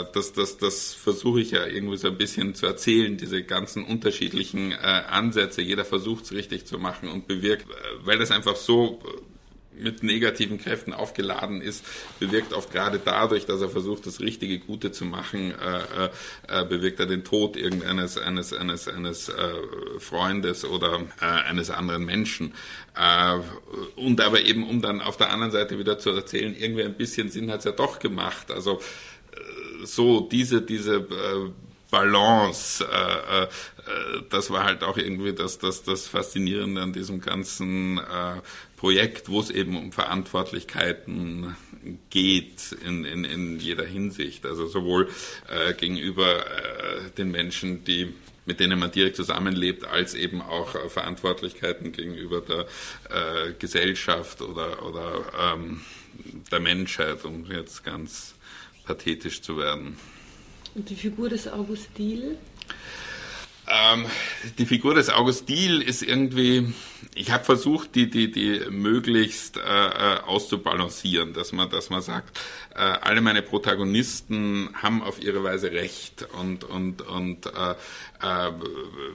äh, 0.00 0.04
das, 0.12 0.34
das, 0.34 0.58
das 0.58 0.92
versuche 0.92 1.40
ich 1.40 1.52
ja 1.52 1.64
irgendwie 1.66 1.96
so 1.96 2.08
ein 2.08 2.18
bisschen 2.18 2.54
zu 2.54 2.66
erzählen, 2.66 3.16
diese 3.16 3.42
ganzen 3.42 3.84
unterschiedlichen 3.84 4.72
äh, 4.72 4.76
Ansätze. 4.76 5.62
Jeder 5.62 5.86
versucht 5.86 6.24
es 6.24 6.32
richtig 6.32 6.66
zu 6.66 6.78
machen 6.78 7.08
und 7.08 7.26
bewirkt, 7.26 7.70
äh, 7.70 7.74
weil 8.04 8.18
das 8.18 8.30
einfach 8.30 8.56
so 8.56 9.00
mit 9.78 10.02
negativen 10.02 10.58
Kräften 10.58 10.92
aufgeladen 10.92 11.60
ist, 11.60 11.84
bewirkt 12.18 12.52
oft 12.52 12.72
gerade 12.72 13.00
dadurch, 13.02 13.46
dass 13.46 13.60
er 13.60 13.68
versucht, 13.68 14.06
das 14.06 14.20
richtige 14.20 14.58
Gute 14.58 14.92
zu 14.92 15.04
machen, 15.04 15.52
äh, 15.52 16.60
äh, 16.60 16.64
bewirkt 16.64 17.00
er 17.00 17.06
den 17.06 17.24
Tod 17.24 17.56
irgendeines 17.56 18.18
eines, 18.18 18.52
eines, 18.52 18.88
eines 18.88 19.28
äh, 19.28 19.54
Freundes 19.98 20.64
oder 20.64 21.00
äh, 21.20 21.24
eines 21.24 21.70
anderen 21.70 22.04
Menschen. 22.04 22.54
Äh, 22.96 23.38
und 23.96 24.20
aber 24.20 24.42
eben, 24.42 24.68
um 24.68 24.80
dann 24.82 25.00
auf 25.00 25.16
der 25.16 25.30
anderen 25.30 25.52
Seite 25.52 25.78
wieder 25.78 25.98
zu 25.98 26.10
erzählen, 26.10 26.54
irgendwie 26.56 26.84
ein 26.84 26.94
bisschen 26.94 27.30
Sinn 27.30 27.50
hat 27.50 27.60
es 27.60 27.64
ja 27.64 27.72
doch 27.72 27.98
gemacht. 27.98 28.50
Also 28.50 28.80
äh, 29.32 29.86
so 29.86 30.20
diese, 30.20 30.62
diese 30.62 31.06
Balance, 31.90 32.84
äh, 32.84 33.42
äh, 33.42 33.48
das 34.30 34.50
war 34.50 34.64
halt 34.64 34.82
auch 34.82 34.96
irgendwie 34.96 35.32
das, 35.32 35.58
das, 35.58 35.82
das 35.82 36.08
Faszinierende 36.08 36.82
an 36.82 36.92
diesem 36.92 37.20
ganzen 37.20 37.98
äh, 37.98 38.40
Projekt, 38.76 39.28
wo 39.28 39.40
es 39.40 39.50
eben 39.50 39.76
um 39.76 39.92
Verantwortlichkeiten 39.92 41.56
geht 42.10 42.72
in, 42.84 43.04
in, 43.04 43.24
in 43.24 43.60
jeder 43.60 43.84
Hinsicht. 43.84 44.44
Also 44.44 44.66
sowohl 44.66 45.08
äh, 45.48 45.74
gegenüber 45.74 46.46
äh, 46.46 47.10
den 47.16 47.30
Menschen, 47.30 47.84
die 47.84 48.12
mit 48.46 48.60
denen 48.60 48.78
man 48.78 48.92
direkt 48.92 49.16
zusammenlebt, 49.16 49.84
als 49.84 50.14
eben 50.14 50.40
auch 50.40 50.76
äh, 50.76 50.88
Verantwortlichkeiten 50.88 51.92
gegenüber 51.92 52.40
der 52.40 52.66
äh, 53.10 53.52
Gesellschaft 53.58 54.40
oder, 54.40 54.86
oder 54.86 55.56
ähm, 55.56 55.82
der 56.50 56.60
Menschheit, 56.60 57.24
um 57.24 57.50
jetzt 57.50 57.84
ganz 57.84 58.34
pathetisch 58.84 59.42
zu 59.42 59.58
werden. 59.58 59.96
Und 60.76 60.88
die 60.88 60.94
Figur 60.94 61.28
des 61.28 61.48
Augustil? 61.48 62.38
Ähm, 63.68 64.06
die 64.58 64.66
Figur 64.66 64.94
des 64.94 65.10
Augustil 65.10 65.82
ist 65.82 66.02
irgendwie, 66.02 66.72
ich 67.14 67.32
habe 67.32 67.44
versucht, 67.44 67.96
die, 67.96 68.08
die, 68.08 68.30
die 68.30 68.60
möglichst 68.70 69.56
äh, 69.56 69.60
äh, 69.60 70.20
auszubalancieren, 70.20 71.32
dass 71.32 71.52
man, 71.52 71.68
dass 71.68 71.90
man 71.90 72.00
sagt, 72.00 72.38
äh, 72.74 72.78
alle 72.78 73.20
meine 73.20 73.42
Protagonisten 73.42 74.70
haben 74.74 75.02
auf 75.02 75.20
ihre 75.20 75.42
Weise 75.42 75.72
Recht 75.72 76.28
und, 76.40 76.62
und, 76.62 77.02
und 77.02 77.46
äh, 77.46 77.74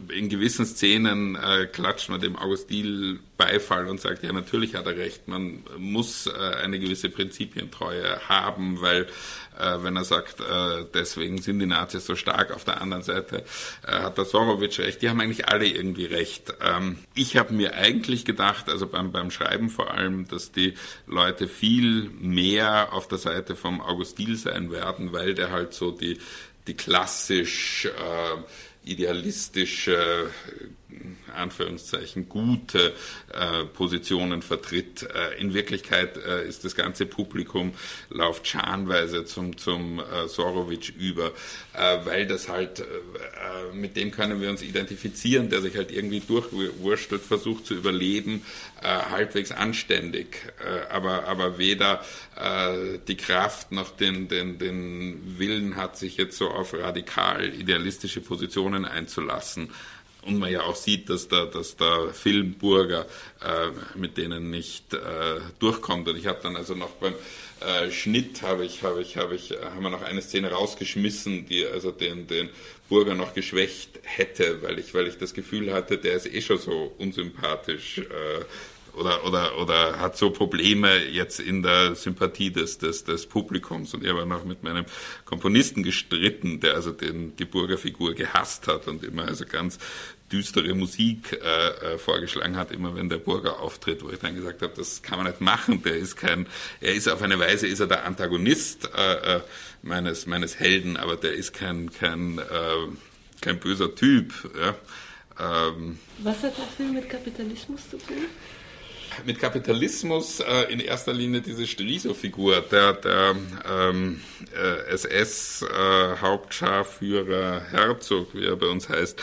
in 0.09 0.29
gewissen 0.29 0.65
Szenen 0.65 1.35
äh, 1.35 1.65
klatscht 1.65 2.09
man 2.09 2.21
dem 2.21 2.35
Augustil 2.35 3.19
Beifall 3.37 3.87
und 3.87 3.99
sagt, 3.99 4.23
ja, 4.23 4.31
natürlich 4.31 4.75
hat 4.75 4.85
er 4.85 4.97
recht, 4.97 5.27
man 5.27 5.63
muss 5.77 6.27
äh, 6.27 6.31
eine 6.63 6.77
gewisse 6.77 7.09
Prinzipientreue 7.09 8.29
haben, 8.29 8.81
weil 8.81 9.07
äh, 9.57 9.77
wenn 9.81 9.95
er 9.95 10.03
sagt, 10.03 10.39
äh, 10.39 10.85
deswegen 10.93 11.41
sind 11.41 11.57
die 11.59 11.65
Nazis 11.65 12.05
so 12.05 12.15
stark, 12.15 12.51
auf 12.51 12.63
der 12.63 12.81
anderen 12.81 13.01
Seite 13.03 13.43
äh, 13.87 13.91
hat 13.91 14.17
der 14.19 14.25
Sorowitsch 14.25 14.79
recht, 14.79 15.01
die 15.01 15.09
haben 15.09 15.19
eigentlich 15.19 15.47
alle 15.49 15.65
irgendwie 15.65 16.05
recht. 16.05 16.53
Ähm, 16.61 16.99
ich 17.15 17.37
habe 17.37 17.53
mir 17.53 17.73
eigentlich 17.73 18.25
gedacht, 18.25 18.69
also 18.69 18.85
beim, 18.85 19.11
beim 19.11 19.31
Schreiben 19.31 19.69
vor 19.69 19.91
allem, 19.91 20.27
dass 20.27 20.51
die 20.51 20.75
Leute 21.07 21.47
viel 21.47 22.11
mehr 22.19 22.93
auf 22.93 23.07
der 23.07 23.17
Seite 23.17 23.55
vom 23.55 23.81
Augustil 23.81 24.35
sein 24.35 24.71
werden, 24.71 25.13
weil 25.13 25.33
der 25.33 25.49
halt 25.49 25.73
so 25.73 25.89
die, 25.89 26.19
die 26.67 26.75
klassisch 26.75 27.85
äh, 27.85 28.41
idealistische 28.83 30.31
Anführungszeichen 31.35 32.29
gute 32.29 32.93
äh, 33.33 33.65
Positionen 33.65 34.41
vertritt. 34.41 35.03
Äh, 35.03 35.39
in 35.39 35.53
Wirklichkeit 35.53 36.17
äh, 36.17 36.47
ist 36.47 36.65
das 36.65 36.75
ganze 36.75 37.05
Publikum 37.05 37.73
läuft 38.09 38.47
scharenweise 38.47 39.25
zum, 39.25 39.57
zum 39.57 39.99
äh, 39.99 40.27
Sorowitsch 40.27 40.91
über, 40.97 41.31
äh, 41.73 41.99
weil 42.05 42.27
das 42.27 42.49
halt, 42.49 42.79
äh, 42.79 42.83
mit 43.73 43.95
dem 43.95 44.11
können 44.11 44.41
wir 44.41 44.49
uns 44.49 44.61
identifizieren, 44.61 45.49
der 45.49 45.61
sich 45.61 45.75
halt 45.75 45.91
irgendwie 45.91 46.19
durchwurstelt, 46.19 47.21
versucht 47.21 47.65
zu 47.65 47.75
überleben, 47.75 48.43
halbwegs 48.81 49.51
anständig, 49.51 50.37
aber, 50.89 51.27
aber 51.27 51.57
weder 51.57 52.03
die 53.07 53.17
Kraft 53.17 53.71
noch 53.71 53.95
den, 53.95 54.27
den, 54.27 54.57
den 54.57 55.37
Willen 55.37 55.75
hat, 55.75 55.97
sich 55.97 56.17
jetzt 56.17 56.37
so 56.37 56.49
auf 56.49 56.73
radikal 56.73 57.53
idealistische 57.53 58.21
Positionen 58.21 58.85
einzulassen 58.85 59.69
und 60.25 60.37
man 60.37 60.51
ja 60.51 60.63
auch 60.63 60.75
sieht, 60.75 61.09
dass 61.09 61.27
der, 61.27 61.47
dass 61.47 61.75
der 61.75 62.09
Filmburger 62.13 63.05
äh, 63.41 63.97
mit 63.97 64.17
denen 64.17 64.49
nicht 64.49 64.93
äh, 64.93 64.99
durchkommt. 65.59 66.07
Und 66.07 66.17
ich 66.17 66.27
habe 66.27 66.39
dann 66.43 66.55
also 66.55 66.75
noch 66.75 66.91
beim 66.91 67.13
äh, 67.61 67.91
Schnitt 67.91 68.41
habe 68.41 68.65
ich, 68.65 68.83
habe 68.83 69.01
ich, 69.01 69.17
habe 69.17 69.35
ich, 69.35 69.51
haben 69.51 69.83
wir 69.83 69.89
noch 69.89 70.01
eine 70.01 70.21
Szene 70.21 70.51
rausgeschmissen, 70.51 71.45
die 71.47 71.65
also 71.65 71.91
den, 71.91 72.27
den 72.27 72.49
Burger 72.89 73.15
noch 73.15 73.33
geschwächt 73.33 73.99
hätte, 74.03 74.61
weil 74.61 74.77
ich, 74.77 74.93
weil 74.93 75.07
ich 75.07 75.17
das 75.17 75.33
Gefühl 75.33 75.73
hatte, 75.73 75.97
der 75.97 76.15
ist 76.15 76.25
eh 76.25 76.41
schon 76.41 76.57
so 76.57 76.93
unsympathisch 76.97 77.99
äh, 77.99 78.45
oder, 78.93 79.25
oder, 79.25 79.57
oder 79.57 79.99
hat 79.99 80.17
so 80.17 80.31
Probleme 80.31 81.05
jetzt 81.05 81.39
in 81.39 81.63
der 81.63 81.95
Sympathie 81.95 82.51
des, 82.51 82.77
des, 82.77 83.03
des 83.03 83.25
Publikums. 83.25 83.93
Und 83.93 84.03
ich 84.03 84.09
habe 84.09 84.25
noch 84.25 84.43
mit 84.43 84.63
meinem 84.63 84.85
Komponisten 85.25 85.83
gestritten, 85.83 86.59
der 86.59 86.75
also 86.75 86.91
den, 86.91 87.35
die 87.35 87.45
Burgerfigur 87.45 88.13
gehasst 88.13 88.67
hat 88.67 88.87
und 88.87 89.03
immer 89.03 89.27
also 89.27 89.45
ganz 89.45 89.79
düstere 90.31 90.73
Musik 90.73 91.33
äh, 91.33 91.93
äh, 91.93 91.97
vorgeschlagen 91.97 92.55
hat, 92.55 92.71
immer 92.71 92.95
wenn 92.95 93.09
der 93.09 93.17
Burger 93.17 93.59
auftritt, 93.59 94.03
wo 94.03 94.09
ich 94.09 94.19
dann 94.19 94.35
gesagt 94.35 94.61
habe, 94.61 94.73
das 94.75 95.01
kann 95.01 95.17
man 95.17 95.27
nicht 95.27 95.41
machen, 95.41 95.83
der 95.83 95.97
ist 95.97 96.15
kein, 96.15 96.47
er 96.79 96.93
ist 96.93 97.09
auf 97.09 97.21
eine 97.21 97.37
Weise, 97.37 97.67
ist 97.67 97.81
er 97.81 97.87
der 97.87 98.05
Antagonist 98.05 98.89
äh, 98.95 99.37
äh 99.37 99.41
meines, 99.83 100.27
meines 100.27 100.59
Helden, 100.59 100.95
aber 100.95 101.15
der 101.15 101.33
ist 101.33 101.53
kein, 101.53 101.91
kein, 101.91 102.37
äh, 102.37 102.43
kein 103.41 103.59
böser 103.59 103.95
Typ. 103.95 104.31
Ja. 104.55 104.75
Ähm, 105.67 105.97
Was 106.19 106.43
hat 106.43 106.55
der 106.55 106.65
Film 106.65 106.93
mit 106.93 107.09
Kapitalismus 107.09 107.89
zu 107.89 107.97
tun? 107.97 108.27
Mit 109.25 109.39
Kapitalismus 109.39 110.39
äh, 110.39 110.71
in 110.71 110.79
erster 110.79 111.11
Linie 111.13 111.41
diese 111.41 111.67
Striso-Figur, 111.67 112.61
der, 112.61 112.93
der 112.93 113.35
ähm, 113.69 114.21
äh, 114.55 114.93
SS-Hauptscharführer 114.93 117.57
äh, 117.57 117.61
Herzog, 117.71 118.33
wie 118.33 118.45
er 118.45 118.55
bei 118.55 118.67
uns 118.67 118.87
heißt, 118.89 119.21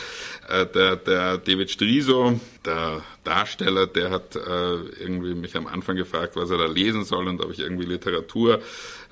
äh, 0.48 0.66
der, 0.66 0.96
der 0.96 1.38
David 1.38 1.70
Striso, 1.70 2.38
der 2.64 3.02
Darsteller, 3.24 3.86
der 3.86 4.10
hat 4.10 4.36
äh, 4.36 4.74
irgendwie 5.00 5.34
mich 5.34 5.56
am 5.56 5.66
Anfang 5.66 5.96
gefragt, 5.96 6.36
was 6.36 6.50
er 6.50 6.58
da 6.58 6.66
lesen 6.66 7.04
soll 7.04 7.26
und 7.28 7.42
ob 7.42 7.50
ich 7.52 7.60
irgendwie 7.60 7.86
Literatur 7.86 8.60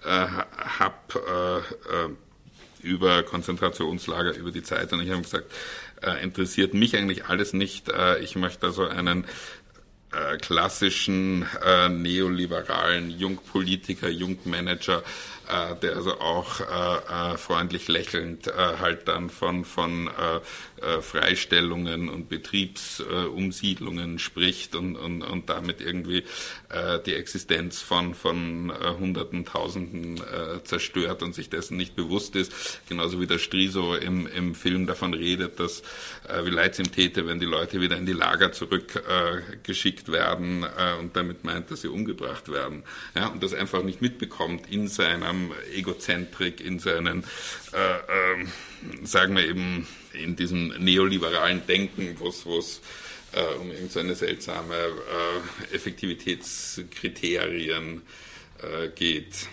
äh, 0.04 0.26
habe 0.78 1.64
über 2.83 3.23
Konzentrationslager, 3.23 4.37
über 4.37 4.52
die 4.52 4.62
Zeit. 4.62 4.92
Und 4.92 5.00
ich 5.00 5.11
habe 5.11 5.23
gesagt, 5.23 5.50
interessiert 6.23 6.75
mich 6.75 6.97
eigentlich 6.97 7.25
alles 7.25 7.52
nicht. 7.52 7.90
Ich 8.21 8.37
möchte 8.37 8.66
also 8.66 8.85
einen 8.85 9.25
äh, 10.13 10.37
klassischen 10.39 11.47
äh, 11.65 11.89
neoliberalen 11.89 13.11
Jungpolitiker, 13.11 14.09
Jungmanager 14.09 15.03
äh, 15.49 15.77
der 15.77 15.95
also 15.95 16.19
auch 16.21 16.61
äh, 16.61 16.65
äh, 17.35 17.37
freundlich 17.37 17.87
lächelnd 17.87 18.47
halt 18.57 19.07
dann 19.07 19.31
von, 19.31 19.65
von 19.65 20.11
Freistellungen 21.01 22.09
und 22.09 22.29
Betriebsumsiedlungen 22.29 24.19
spricht 24.19 24.75
und, 24.75 24.97
und, 24.97 25.23
und 25.23 25.49
damit 25.49 25.81
irgendwie 25.81 26.25
die 27.06 27.14
Existenz 27.14 27.80
von, 27.80 28.14
von 28.14 28.73
Hunderten, 28.99 29.44
Tausenden 29.44 30.20
zerstört 30.64 31.23
und 31.23 31.32
sich 31.32 31.49
dessen 31.49 31.76
nicht 31.76 31.94
bewusst 31.94 32.35
ist. 32.35 32.80
Genauso 32.88 33.20
wie 33.20 33.28
der 33.28 33.38
Striso 33.38 33.94
im, 33.94 34.26
im 34.26 34.54
Film 34.54 34.87
davon 34.87 35.14
redet, 35.14 35.61
dass 35.61 35.82
wie 36.44 36.50
leid 36.50 36.73
es 36.73 36.80
ihm 36.80 36.90
täte, 36.90 37.26
wenn 37.26 37.38
die 37.38 37.46
Leute 37.46 37.80
wieder 37.80 37.96
in 37.96 38.04
die 38.04 38.12
Lager 38.12 38.50
zurückgeschickt 38.50 40.11
werden 40.11 40.66
und 41.00 41.14
damit 41.14 41.44
meint, 41.44 41.70
dass 41.70 41.82
sie 41.82 41.88
umgebracht 41.88 42.50
werden. 42.50 42.82
Ja, 43.14 43.28
und 43.28 43.42
das 43.42 43.54
einfach 43.54 43.85
nicht 43.85 44.02
mitbekommt 44.02 44.70
in 44.70 44.88
seiner 44.88 45.26
ähm, 45.37 45.52
Egozentrik, 45.75 46.61
in 46.61 46.78
seinen, 46.78 47.25
äh, 47.73 48.42
äh, 48.42 48.46
sagen 49.04 49.37
wir 49.37 49.46
eben, 49.46 49.87
in 50.12 50.37
diesem 50.37 50.68
neoliberalen 50.68 51.66
Denken, 51.66 52.16
wo 52.18 52.28
es 52.28 52.80
äh, 53.37 53.55
um 53.61 53.71
irgendeine 53.71 54.14
seltsame 54.14 54.75
äh, 54.75 55.75
Effektivitätskriterien 55.75 58.02
äh, 58.62 58.88
geht. 58.88 59.49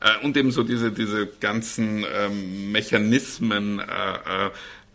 Äh, 0.00 0.24
und 0.24 0.34
eben 0.36 0.50
so 0.50 0.62
diese, 0.62 0.92
diese 0.92 1.26
ganzen 1.26 2.06
ähm, 2.10 2.72
Mechanismen, 2.72 3.82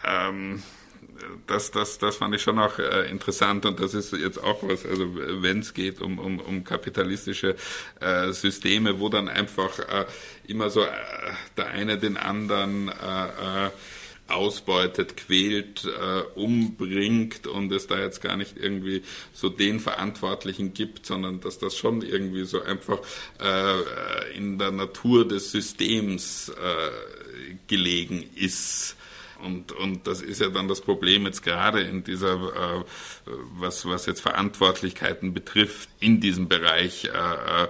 ähm, 0.06 0.64
das, 1.48 1.72
das, 1.72 1.98
das 1.98 2.18
fand 2.18 2.36
ich 2.36 2.42
schon 2.42 2.60
auch 2.60 2.80
äh, 2.80 3.10
interessant 3.10 3.66
und 3.66 3.80
das 3.80 3.94
ist 3.94 4.14
jetzt 4.14 4.44
auch 4.44 4.64
was, 4.64 4.86
also 4.86 5.16
wenn 5.16 5.60
es 5.60 5.74
geht 5.74 6.02
um, 6.02 6.20
um, 6.20 6.40
um 6.40 6.64
kapitalistische 6.64 7.56
äh, 8.00 8.32
Systeme, 8.32 9.00
wo 9.00 9.10
dann 9.10 9.30
einfach 9.30 9.80
äh, 9.80 10.06
immer 10.48 10.70
so 10.70 10.84
äh, 10.84 10.88
der 11.58 11.68
eine 11.68 11.98
den 11.98 12.18
anderen 12.18 12.90
äh, 12.90 13.68
äh, 13.68 13.72
ausbeutet, 14.34 15.18
quält, 15.18 15.86
äh, 15.86 16.22
umbringt 16.36 17.48
und 17.48 17.72
es 17.72 17.88
da 17.88 18.00
jetzt 18.00 18.22
gar 18.22 18.36
nicht 18.36 18.58
irgendwie 18.58 19.04
so 19.34 19.50
den 19.50 19.80
Verantwortlichen 19.80 20.74
gibt, 20.74 21.06
sondern 21.06 21.40
dass 21.40 21.60
das 21.60 21.78
schon 21.78 22.02
irgendwie 22.02 22.46
so 22.46 22.62
einfach 22.62 23.00
äh, 23.40 24.36
in 24.36 24.58
der 24.58 24.72
Natur 24.72 25.28
des 25.28 25.52
Systems 25.52 26.50
äh, 26.50 27.54
gelegen 27.68 28.24
ist. 28.36 28.96
Und, 29.44 29.74
und 29.74 30.08
das 30.08 30.22
ist 30.22 30.40
ja 30.40 30.48
dann 30.50 30.70
das 30.70 30.80
Problem 30.80 31.26
jetzt 31.26 31.44
gerade 31.44 31.82
in 31.82 32.04
dieser, 32.04 32.34
äh, 32.34 32.84
was, 33.58 33.86
was 33.86 34.06
jetzt 34.06 34.22
Verantwortlichkeiten 34.22 35.34
betrifft, 35.34 35.90
in 36.00 36.22
diesem 36.22 36.48
Bereich 36.48 37.06
äh, 37.06 37.10
äh, 37.10 37.68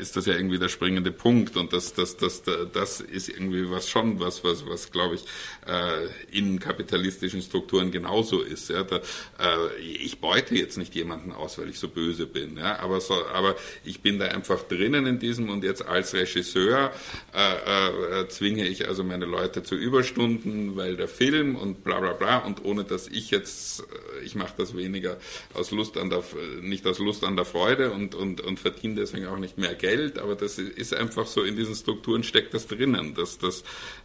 ist 0.00 0.16
das 0.16 0.26
ja 0.26 0.34
irgendwie 0.34 0.58
der 0.58 0.68
springende 0.68 1.12
Punkt. 1.12 1.56
Und 1.56 1.72
das, 1.72 1.94
das, 1.94 2.16
das, 2.16 2.42
das 2.72 3.00
ist 3.00 3.28
irgendwie 3.28 3.70
was 3.70 3.88
schon, 3.88 4.20
was, 4.20 4.44
was, 4.44 4.66
was 4.66 4.90
glaube 4.90 5.16
ich, 5.16 5.24
äh, 5.66 6.36
in 6.36 6.58
kapitalistischen 6.58 7.42
Strukturen 7.42 7.90
genauso 7.90 8.42
ist. 8.42 8.70
Ja? 8.70 8.82
Da, 8.82 8.96
äh, 8.96 9.80
ich 9.80 10.20
beute 10.20 10.54
jetzt 10.54 10.78
nicht 10.78 10.94
jemanden 10.94 11.32
aus, 11.32 11.58
weil 11.58 11.68
ich 11.68 11.78
so 11.78 11.88
böse 11.88 12.26
bin. 12.26 12.56
Ja? 12.56 12.78
Aber, 12.80 13.00
so, 13.00 13.14
aber 13.26 13.56
ich 13.84 14.00
bin 14.00 14.18
da 14.18 14.26
einfach 14.26 14.62
drinnen 14.62 15.06
in 15.06 15.18
diesem 15.18 15.48
und 15.48 15.64
jetzt 15.64 15.84
als 15.84 16.14
Regisseur 16.14 16.92
äh, 17.34 18.20
äh, 18.22 18.28
zwinge 18.28 18.66
ich 18.66 18.88
also 18.88 19.04
meine 19.04 19.26
Leute 19.26 19.62
zu 19.62 19.74
Überstunden, 19.74 20.76
weil 20.76 20.96
der 20.96 21.08
Film 21.08 21.56
und 21.56 21.84
bla 21.84 22.00
bla 22.00 22.12
bla 22.12 22.38
und 22.38 22.64
ohne 22.64 22.84
dass 22.84 23.08
ich 23.08 23.30
jetzt, 23.30 23.80
äh, 23.80 24.24
ich 24.24 24.34
mache 24.34 24.54
das 24.56 24.76
weniger 24.76 25.18
aus 25.54 25.70
Lust 25.70 25.96
an 25.96 26.10
der, 26.10 26.22
nicht 26.60 26.86
aus 26.86 26.98
Lust 26.98 27.24
an 27.24 27.36
der 27.36 27.44
Freude 27.44 27.90
und, 27.90 28.14
und, 28.14 28.40
und 28.40 28.58
verdiene 28.58 28.96
deswegen 28.96 29.26
auch 29.26 29.38
nicht 29.38 29.58
mehr 29.58 29.69
Geld, 29.74 30.18
aber 30.18 30.36
das 30.36 30.58
ist 30.58 30.94
einfach 30.94 31.26
so, 31.26 31.42
in 31.42 31.56
diesen 31.56 31.74
Strukturen 31.74 32.22
steckt 32.22 32.54
das 32.54 32.66
drinnen, 32.66 33.14
dass 33.14 33.38
das 33.38 33.62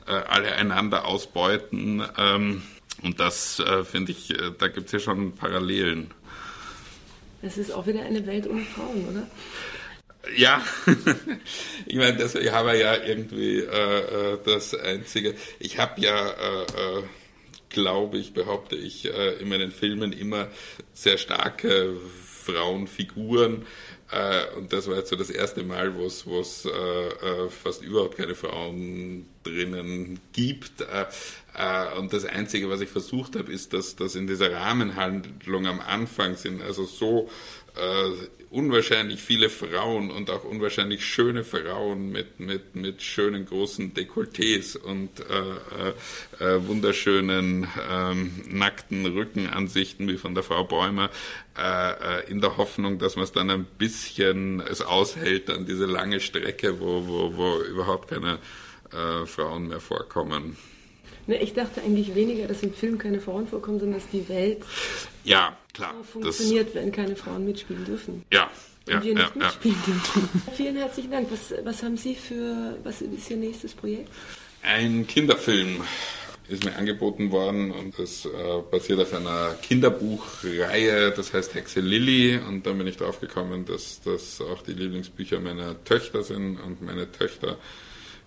äh, 0.08 0.12
alle 0.12 0.54
einander 0.54 1.06
ausbeuten 1.06 2.04
ähm, 2.18 2.64
und 3.04 3.20
das 3.20 3.60
äh, 3.60 3.84
finde 3.84 4.12
ich, 4.12 4.32
äh, 4.32 4.52
da 4.58 4.68
gibt 4.68 4.88
es 4.88 4.92
ja 4.94 5.00
schon 5.00 5.34
Parallelen. 5.34 6.12
Das 7.42 7.58
ist 7.58 7.72
auch 7.72 7.86
wieder 7.86 8.02
eine 8.02 8.26
Welt 8.26 8.48
ohne 8.48 8.62
Frauen, 8.62 9.08
oder? 9.10 9.28
Ja, 10.36 10.64
ich 11.86 11.96
meine, 11.96 12.18
das, 12.18 12.34
ich 12.36 12.52
habe 12.52 12.78
ja 12.78 12.96
irgendwie 13.04 13.60
äh, 13.60 14.34
äh, 14.34 14.38
das 14.44 14.74
Einzige. 14.74 15.36
Ich 15.60 15.78
habe 15.78 16.02
ja, 16.02 16.30
äh, 16.30 16.64
äh, 16.64 17.04
glaube 17.70 18.18
ich, 18.18 18.34
behaupte 18.34 18.76
ich, 18.76 19.06
äh, 19.06 19.34
in 19.34 19.50
meinen 19.50 19.72
Filmen 19.72 20.14
immer 20.14 20.48
sehr 20.94 21.18
starke 21.18 21.96
Frauenfiguren. 22.44 23.66
Äh, 24.12 24.56
und 24.58 24.72
das 24.72 24.88
war 24.88 24.98
jetzt 24.98 25.10
so 25.10 25.16
das 25.16 25.30
erste 25.30 25.64
Mal, 25.64 25.96
wo 25.96 26.06
es 26.06 26.26
fast 27.64 27.84
überhaupt 27.84 28.18
keine 28.18 28.36
Frauen 28.36 29.26
drinnen 29.44 30.20
gibt. 30.34 30.86
und 31.98 32.14
das 32.14 32.26
Einzige, 32.26 32.70
was 32.70 32.82
ich 32.82 32.90
versucht 32.90 33.36
habe, 33.36 33.52
ist, 33.52 33.74
dass, 33.74 33.96
dass 33.96 34.16
in 34.16 34.28
dieser 34.28 34.52
Rahmenhandlung 34.52 35.68
am 35.68 35.80
Anfang 35.80 36.36
sind 36.36 36.62
also 36.62 36.86
so 36.86 37.30
äh, 37.76 38.28
unwahrscheinlich 38.50 39.22
viele 39.22 39.50
Frauen 39.50 40.12
und 40.12 40.30
auch 40.30 40.44
unwahrscheinlich 40.44 41.06
schöne 41.06 41.44
Frauen 41.44 42.12
mit, 42.12 42.40
mit, 42.40 42.76
mit 42.76 43.02
schönen 43.02 43.46
großen 43.46 43.94
Dekolletés 43.94 44.78
und 44.78 45.20
äh, 45.20 46.44
äh, 46.44 46.56
äh 46.56 46.68
wunderschönen 46.68 47.68
ähm, 47.90 48.44
nackten 48.48 49.06
Rückenansichten 49.06 50.08
wie 50.08 50.18
von 50.18 50.36
der 50.36 50.44
Frau 50.44 50.64
Bäumer, 50.64 51.10
äh, 51.58 52.22
äh, 52.22 52.32
in 52.32 52.40
der 52.40 52.58
Hoffnung, 52.58 52.98
dass 52.98 53.16
man 53.16 53.26
es 53.26 53.34
dann 53.34 53.50
ein 53.50 53.66
bisschen 53.66 54.62
es 54.62 54.82
aushält 54.82 55.50
an 55.50 55.66
diese 55.66 55.86
lange 55.86 56.20
Strecke, 56.20 56.80
wo, 56.80 57.08
wo, 57.08 57.36
wo 57.36 57.62
überhaupt 57.62 58.10
keine 58.10 58.40
Frauen 59.26 59.68
mehr 59.68 59.82
vorkommen. 59.82 60.56
Ne, 61.28 61.42
ich 61.42 61.54
dachte 61.54 61.82
eigentlich 61.82 62.14
weniger, 62.14 62.48
dass 62.48 62.62
im 62.62 62.74
Film 62.74 62.98
keine 62.98 63.20
Frauen 63.20 63.48
vorkommen, 63.48 63.80
sondern 63.80 64.00
dass 64.00 64.10
die 64.10 64.28
Welt 64.30 64.64
ja, 65.24 65.58
klar, 65.74 65.96
so 65.98 66.04
funktioniert, 66.04 66.68
das, 66.68 66.76
wenn 66.76 66.92
keine 66.92 67.16
Frauen 67.16 67.46
mitspielen 67.46 67.86
dürfen. 67.86 68.24
Ja. 68.32 68.50
Ja, 68.88 69.04
wir 69.04 69.16
nicht 69.16 69.36
ja, 69.36 69.46
mitspielen 69.46 69.78
ja. 69.88 69.94
dürfen. 69.94 70.42
Vielen 70.56 70.76
herzlichen 70.76 71.10
Dank. 71.10 71.28
Was, 71.32 71.54
was 71.64 71.82
haben 71.82 71.98
Sie 71.98 72.14
für, 72.14 72.78
was 72.84 73.02
ist 73.02 73.32
Ihr 73.32 73.38
nächstes 73.38 73.74
Projekt? 73.74 74.10
Ein 74.62 75.08
Kinderfilm 75.08 75.82
ist 76.48 76.64
mir 76.64 76.76
angeboten 76.76 77.32
worden 77.32 77.72
und 77.72 77.98
das 77.98 78.26
äh, 78.26 78.30
basiert 78.70 79.00
auf 79.00 79.14
einer 79.14 79.56
Kinderbuchreihe, 79.62 81.12
das 81.12 81.34
heißt 81.34 81.56
Hexe 81.56 81.80
Lilly 81.80 82.38
und 82.38 82.68
dann 82.68 82.78
bin 82.78 82.86
ich 82.86 82.98
drauf 82.98 83.20
gekommen, 83.20 83.66
dass 83.66 84.02
das 84.02 84.42
auch 84.42 84.62
die 84.62 84.74
Lieblingsbücher 84.74 85.40
meiner 85.40 85.84
Töchter 85.84 86.24
sind 86.24 86.60
und 86.60 86.84
meine 86.84 87.12
Töchter 87.12 87.58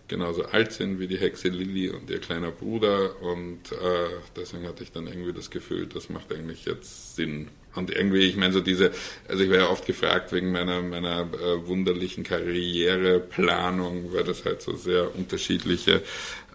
genauso 0.08 0.44
alt 0.46 0.72
sind 0.72 0.98
wie 0.98 1.06
die 1.06 1.18
Hexe 1.18 1.48
Lilly 1.48 1.90
und 1.90 2.10
ihr 2.10 2.18
kleiner 2.18 2.50
Bruder 2.50 3.20
und 3.22 3.72
äh, 3.72 4.08
deswegen 4.36 4.66
hatte 4.66 4.82
ich 4.82 4.92
dann 4.92 5.06
irgendwie 5.06 5.32
das 5.32 5.50
Gefühl, 5.50 5.86
das 5.86 6.08
macht 6.08 6.32
eigentlich 6.32 6.64
jetzt 6.64 7.16
Sinn. 7.16 7.48
Und 7.74 7.90
irgendwie, 7.90 8.20
ich 8.20 8.36
meine 8.36 8.52
so 8.52 8.60
diese, 8.60 8.90
also 9.28 9.44
ich 9.44 9.50
war 9.50 9.58
ja 9.58 9.68
oft 9.68 9.86
gefragt 9.86 10.32
wegen 10.32 10.50
meiner 10.50 10.82
meiner 10.82 11.20
äh, 11.20 11.66
wunderlichen 11.66 12.24
Karriereplanung, 12.24 14.12
weil 14.12 14.24
das 14.24 14.44
halt 14.44 14.62
so 14.62 14.74
sehr 14.74 15.14
unterschiedliche 15.14 16.02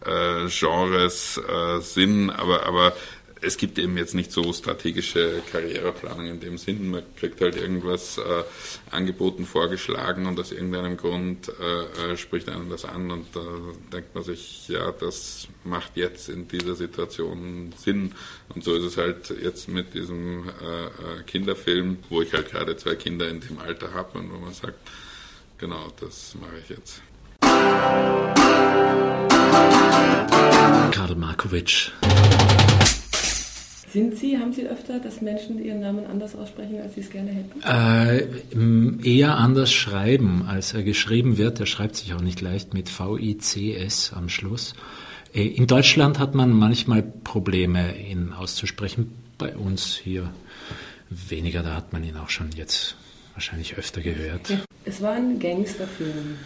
äh, 0.06 0.48
Genres 0.50 1.38
äh, 1.38 1.80
sind, 1.80 2.30
aber 2.32 2.66
aber 2.66 2.94
es 3.44 3.58
gibt 3.58 3.78
eben 3.78 3.98
jetzt 3.98 4.16
nicht 4.16 4.32
so 4.32 4.54
strategische 4.54 5.42
Karriereplanung 5.52 6.28
in 6.28 6.40
dem 6.40 6.58
Sinn. 6.58 6.90
Man 6.92 7.04
kriegt 7.16 7.42
halt 7.42 7.56
irgendwas 7.56 8.18
äh, 8.18 8.44
angeboten, 8.92 9.46
vorgeschlagen 9.46 10.26
und 10.26 10.40
aus 10.40 10.52
irgendeinem 10.52 10.98
Grund 10.98 11.50
äh, 11.60 12.14
äh, 12.14 12.18
spricht 12.18 12.50
einem 12.50 12.70
das 12.70 12.86
an 12.86 13.12
und 13.12 13.28
da 13.36 13.42
denkt 13.92 14.16
man 14.16 14.24
sich, 14.24 14.68
ja, 14.70 14.92
das 14.92 15.48
macht 15.64 15.98
jetzt 15.98 16.30
in 16.30 16.48
dieser 16.48 16.76
Situation 16.76 17.74
Sinn. 17.78 18.14
Und 18.54 18.64
so 18.64 18.74
ist 18.76 18.84
es 18.84 18.98
halt 18.98 19.34
jetzt 19.42 19.68
mit 19.68 19.94
diesem 19.94 20.48
äh, 20.48 20.86
äh 20.86 21.24
Kinderfilm, 21.26 21.98
wo 22.10 22.22
ich 22.22 22.34
halt 22.34 22.52
gerade 22.52 22.78
zwei 22.78 22.96
Kinder 22.96 23.30
in 23.30 23.42
dem 23.42 23.60
Alter 23.60 23.94
habe 23.94 24.20
und 24.20 24.32
wo 24.32 24.38
man 24.38 24.54
sagt, 24.54 24.78
genau, 25.58 25.92
das 26.00 26.36
mache 26.40 26.60
ich 26.64 26.70
jetzt. 26.70 27.02
Karl 30.92 31.16
Markovic. 31.16 31.92
Sind 33.94 34.18
Sie, 34.18 34.40
haben 34.40 34.54
Sie 34.54 34.66
öfter, 34.68 34.98
dass 34.98 35.22
Menschen 35.22 35.64
Ihren 35.64 35.82
Namen 35.82 36.08
anders 36.08 36.36
aussprechen, 36.36 36.82
als 36.82 36.96
Sie 36.96 37.02
es 37.02 37.12
gerne 37.12 37.30
hätten? 37.30 37.62
Äh, 37.62 39.08
eher 39.08 39.38
anders 39.38 39.72
schreiben, 39.72 40.48
als 40.48 40.74
er 40.74 40.82
geschrieben 40.82 41.38
wird. 41.38 41.60
Er 41.60 41.68
schreibt 41.68 41.98
sich 41.98 42.16
auch 42.16 42.22
nicht 42.22 42.42
leicht 42.42 42.74
mit 42.74 42.90
V-I-C-S 42.90 44.14
am 44.16 44.30
Schluss. 44.30 44.74
Äh, 45.32 45.46
in 45.46 45.68
Deutschland 45.68 46.18
hat 46.18 46.34
man 46.34 46.50
manchmal 46.50 47.04
Probleme, 47.04 47.96
ihn 47.96 48.34
auszusprechen. 48.34 49.14
Bei 49.38 49.56
uns 49.56 49.96
hier 49.96 50.34
weniger, 51.12 51.62
da 51.62 51.76
hat 51.76 51.94
man 51.94 52.04
ihn 52.04 52.18
auch 52.18 52.30
schon 52.30 52.50
jetzt 52.56 52.96
wahrscheinlich 53.36 53.78
öfter 53.78 54.02
gehört. 54.02 54.58
Es 54.86 55.04
war 55.04 55.12
ein 55.12 55.38
Gangsterfilm. 55.38 56.40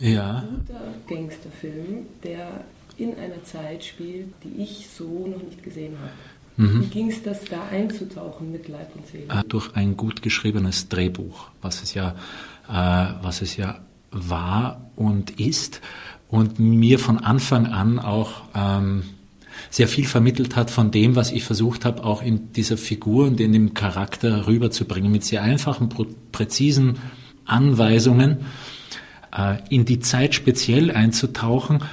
Ja. 0.00 0.38
Ein 0.38 0.64
guter 0.66 1.14
Gangsterfilm, 1.14 2.06
der 2.24 2.64
in 2.96 3.14
einer 3.16 3.42
Zeit 3.44 3.84
spielt, 3.84 4.30
die 4.42 4.62
ich 4.62 4.88
so 4.92 5.28
noch 5.28 5.42
nicht 5.44 5.62
gesehen 5.62 5.96
habe. 6.00 6.10
Mhm. 6.58 6.82
Wie 6.82 6.86
ging 6.86 7.08
es 7.08 7.22
das, 7.22 7.44
da 7.44 7.68
einzutauchen 7.70 8.50
mit 8.50 8.68
Leib 8.68 8.90
und 8.96 9.06
Seele? 9.06 9.26
Äh, 9.28 9.44
durch 9.48 9.74
ein 9.76 9.96
gut 9.96 10.22
geschriebenes 10.22 10.88
Drehbuch, 10.88 11.48
was 11.62 11.82
es 11.84 11.94
ja, 11.94 12.16
äh, 12.68 13.14
was 13.22 13.42
es 13.42 13.56
ja 13.56 13.78
war 14.10 14.90
und 14.96 15.38
ist 15.38 15.80
und 16.28 16.58
mir 16.58 16.98
von 16.98 17.18
Anfang 17.18 17.66
an 17.66 18.00
auch 18.00 18.42
ähm, 18.56 19.04
sehr 19.70 19.86
viel 19.86 20.04
vermittelt 20.04 20.56
hat 20.56 20.70
von 20.70 20.90
dem, 20.90 21.14
was 21.14 21.30
ich 21.30 21.44
versucht 21.44 21.84
habe, 21.84 22.02
auch 22.02 22.22
in 22.22 22.52
dieser 22.52 22.76
Figur 22.76 23.26
und 23.26 23.40
in 23.40 23.52
dem 23.52 23.72
Charakter 23.74 24.48
rüberzubringen, 24.48 25.12
mit 25.12 25.24
sehr 25.24 25.42
einfachen, 25.42 25.88
präzisen 26.32 26.98
Anweisungen 27.44 28.38
äh, 29.36 29.58
in 29.70 29.84
die 29.84 30.00
Zeit 30.00 30.34
speziell 30.34 30.90
einzutauchen, 30.90 31.84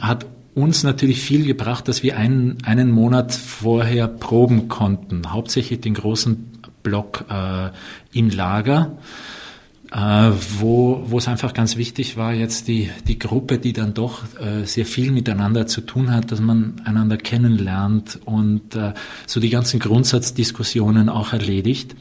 hat 0.00 0.26
uns 0.54 0.84
natürlich 0.84 1.20
viel 1.20 1.44
gebracht, 1.44 1.88
dass 1.88 2.02
wir 2.02 2.16
einen, 2.16 2.58
einen 2.64 2.90
Monat 2.90 3.32
vorher 3.32 4.06
proben 4.08 4.68
konnten. 4.68 5.32
Hauptsächlich 5.32 5.80
den 5.80 5.94
großen 5.94 6.52
Block 6.82 7.24
äh, 7.28 7.70
im 8.16 8.30
Lager, 8.30 8.96
äh, 9.90 10.30
wo, 10.58 11.18
es 11.18 11.26
einfach 11.26 11.54
ganz 11.54 11.76
wichtig 11.76 12.16
war, 12.16 12.32
jetzt 12.32 12.68
die, 12.68 12.90
die 13.08 13.18
Gruppe, 13.18 13.58
die 13.58 13.72
dann 13.72 13.94
doch 13.94 14.22
äh, 14.40 14.64
sehr 14.64 14.86
viel 14.86 15.10
miteinander 15.10 15.66
zu 15.66 15.80
tun 15.80 16.12
hat, 16.12 16.30
dass 16.30 16.40
man 16.40 16.80
einander 16.84 17.16
kennenlernt 17.16 18.20
und 18.24 18.76
äh, 18.76 18.92
so 19.26 19.40
die 19.40 19.50
ganzen 19.50 19.80
Grundsatzdiskussionen 19.80 21.08
auch 21.08 21.32
erledigt. 21.32 21.96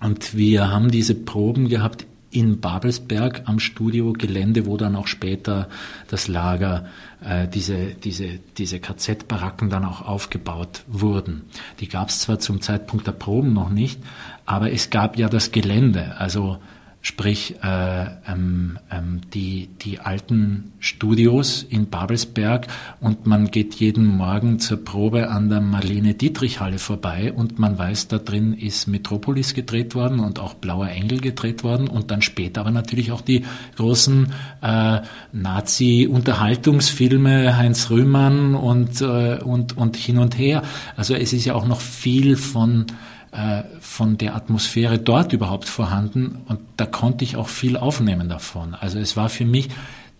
Und 0.00 0.36
wir 0.36 0.70
haben 0.70 0.90
diese 0.90 1.14
Proben 1.14 1.68
gehabt 1.68 2.04
in 2.34 2.60
Babelsberg 2.60 3.42
am 3.44 3.60
Studiogelände, 3.60 4.66
wo 4.66 4.76
dann 4.76 4.96
auch 4.96 5.06
später 5.06 5.68
das 6.08 6.26
Lager, 6.26 6.86
äh, 7.24 7.46
diese, 7.46 7.94
diese, 7.94 8.40
diese 8.58 8.80
KZ-Baracken 8.80 9.70
dann 9.70 9.84
auch 9.84 10.02
aufgebaut 10.02 10.82
wurden. 10.88 11.42
Die 11.78 11.88
gab 11.88 12.08
es 12.08 12.20
zwar 12.20 12.40
zum 12.40 12.60
Zeitpunkt 12.60 13.06
der 13.06 13.12
Proben 13.12 13.52
noch 13.52 13.70
nicht, 13.70 14.00
aber 14.46 14.72
es 14.72 14.90
gab 14.90 15.16
ja 15.16 15.28
das 15.28 15.52
Gelände. 15.52 16.16
Also 16.18 16.58
sprich 17.04 17.54
äh, 17.62 18.06
ähm, 18.26 18.78
ähm, 18.90 19.20
die, 19.34 19.68
die 19.82 20.00
alten 20.00 20.72
Studios 20.80 21.62
in 21.62 21.90
Babelsberg 21.90 22.66
und 22.98 23.26
man 23.26 23.50
geht 23.50 23.74
jeden 23.74 24.06
Morgen 24.06 24.58
zur 24.58 24.82
Probe 24.82 25.28
an 25.28 25.50
der 25.50 25.60
Marlene 25.60 26.14
Dietrich 26.14 26.60
Halle 26.60 26.78
vorbei 26.78 27.30
und 27.30 27.58
man 27.58 27.76
weiß, 27.76 28.08
da 28.08 28.16
drin 28.16 28.54
ist 28.54 28.88
Metropolis 28.88 29.52
gedreht 29.52 29.94
worden 29.94 30.18
und 30.18 30.38
auch 30.38 30.54
Blauer 30.54 30.88
Engel 30.88 31.20
gedreht 31.20 31.62
worden 31.62 31.88
und 31.88 32.10
dann 32.10 32.22
später 32.22 32.62
aber 32.62 32.70
natürlich 32.70 33.12
auch 33.12 33.20
die 33.20 33.44
großen 33.76 34.32
äh, 34.62 35.00
Nazi-Unterhaltungsfilme 35.32 37.58
Heinz 37.58 37.90
Rühmann 37.90 38.54
und, 38.54 39.02
äh, 39.02 39.40
und, 39.44 39.76
und 39.76 39.98
hin 39.98 40.16
und 40.16 40.38
her. 40.38 40.62
Also 40.96 41.12
es 41.12 41.34
ist 41.34 41.44
ja 41.44 41.54
auch 41.54 41.66
noch 41.66 41.82
viel 41.82 42.38
von 42.38 42.86
von 43.80 44.16
der 44.16 44.36
Atmosphäre 44.36 44.98
dort 44.98 45.32
überhaupt 45.32 45.68
vorhanden 45.68 46.42
und 46.46 46.60
da 46.76 46.86
konnte 46.86 47.24
ich 47.24 47.36
auch 47.36 47.48
viel 47.48 47.76
aufnehmen 47.76 48.28
davon. 48.28 48.74
Also 48.74 48.98
es 48.98 49.16
war 49.16 49.28
für 49.28 49.44
mich 49.44 49.70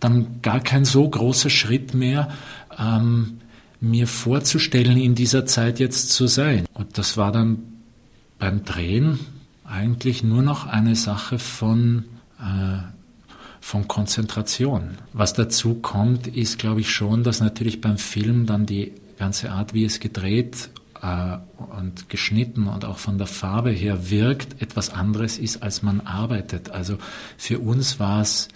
dann 0.01 0.41
gar 0.41 0.59
kein 0.59 0.83
so 0.83 1.07
großer 1.07 1.49
Schritt 1.49 1.93
mehr, 1.93 2.29
ähm, 2.77 3.39
mir 3.79 4.07
vorzustellen, 4.07 4.97
in 4.97 5.15
dieser 5.15 5.45
Zeit 5.45 5.79
jetzt 5.79 6.09
zu 6.09 6.27
sein. 6.27 6.65
Und 6.73 6.97
das 6.97 7.15
war 7.15 7.31
dann 7.31 7.59
beim 8.37 8.65
Drehen 8.65 9.19
eigentlich 9.63 10.23
nur 10.23 10.41
noch 10.41 10.67
eine 10.67 10.95
Sache 10.95 11.39
von, 11.39 12.05
äh, 12.39 12.79
von 13.61 13.87
Konzentration. 13.87 14.97
Was 15.13 15.33
dazu 15.33 15.75
kommt, 15.75 16.27
ist, 16.27 16.59
glaube 16.59 16.81
ich, 16.81 16.89
schon, 16.89 17.23
dass 17.23 17.39
natürlich 17.39 17.79
beim 17.79 17.97
Film 17.97 18.45
dann 18.45 18.65
die 18.65 18.91
ganze 19.17 19.51
Art, 19.51 19.73
wie 19.73 19.85
es 19.85 19.99
gedreht 19.99 20.69
äh, 20.75 20.84
und 21.77 22.09
geschnitten 22.09 22.67
und 22.67 22.85
auch 22.85 22.97
von 22.97 23.17
der 23.17 23.27
Farbe 23.27 23.71
her 23.71 24.09
wirkt, 24.09 24.61
etwas 24.61 24.89
anderes 24.89 25.37
ist, 25.37 25.61
als 25.63 25.81
man 25.81 26.01
arbeitet. 26.01 26.69
Also 26.69 26.97
für 27.37 27.59
uns 27.59 27.99
war 27.99 28.21
es 28.21 28.47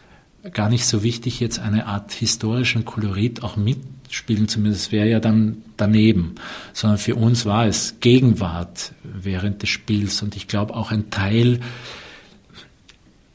gar 0.53 0.69
nicht 0.69 0.85
so 0.85 1.03
wichtig, 1.03 1.39
jetzt 1.39 1.59
eine 1.59 1.85
Art 1.85 2.11
historischen 2.11 2.85
Kolorit 2.85 3.43
auch 3.43 3.57
mitspielen 3.57 4.47
zu 4.47 4.59
müssen. 4.59 4.73
Das 4.73 4.91
wäre 4.91 5.09
ja 5.09 5.19
dann 5.19 5.57
daneben. 5.77 6.35
Sondern 6.73 6.97
für 6.97 7.15
uns 7.15 7.45
war 7.45 7.65
es 7.65 7.99
Gegenwart 7.99 8.93
während 9.03 9.61
des 9.61 9.69
Spiels. 9.69 10.21
Und 10.21 10.35
ich 10.35 10.47
glaube 10.47 10.75
auch 10.75 10.91
ein 10.91 11.09
Teil 11.09 11.59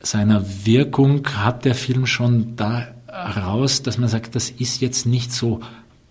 seiner 0.01 0.45
Wirkung 0.65 1.27
hat 1.29 1.65
der 1.65 1.75
Film 1.75 2.07
schon 2.07 2.57
da 2.57 2.89
heraus, 3.07 3.83
dass 3.83 3.99
man 3.99 4.09
sagt, 4.09 4.35
das 4.35 4.51
ist 4.51 4.81
jetzt 4.81 5.07
nicht 5.07 5.33
so 5.33 5.61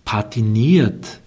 patiniert 0.04 1.20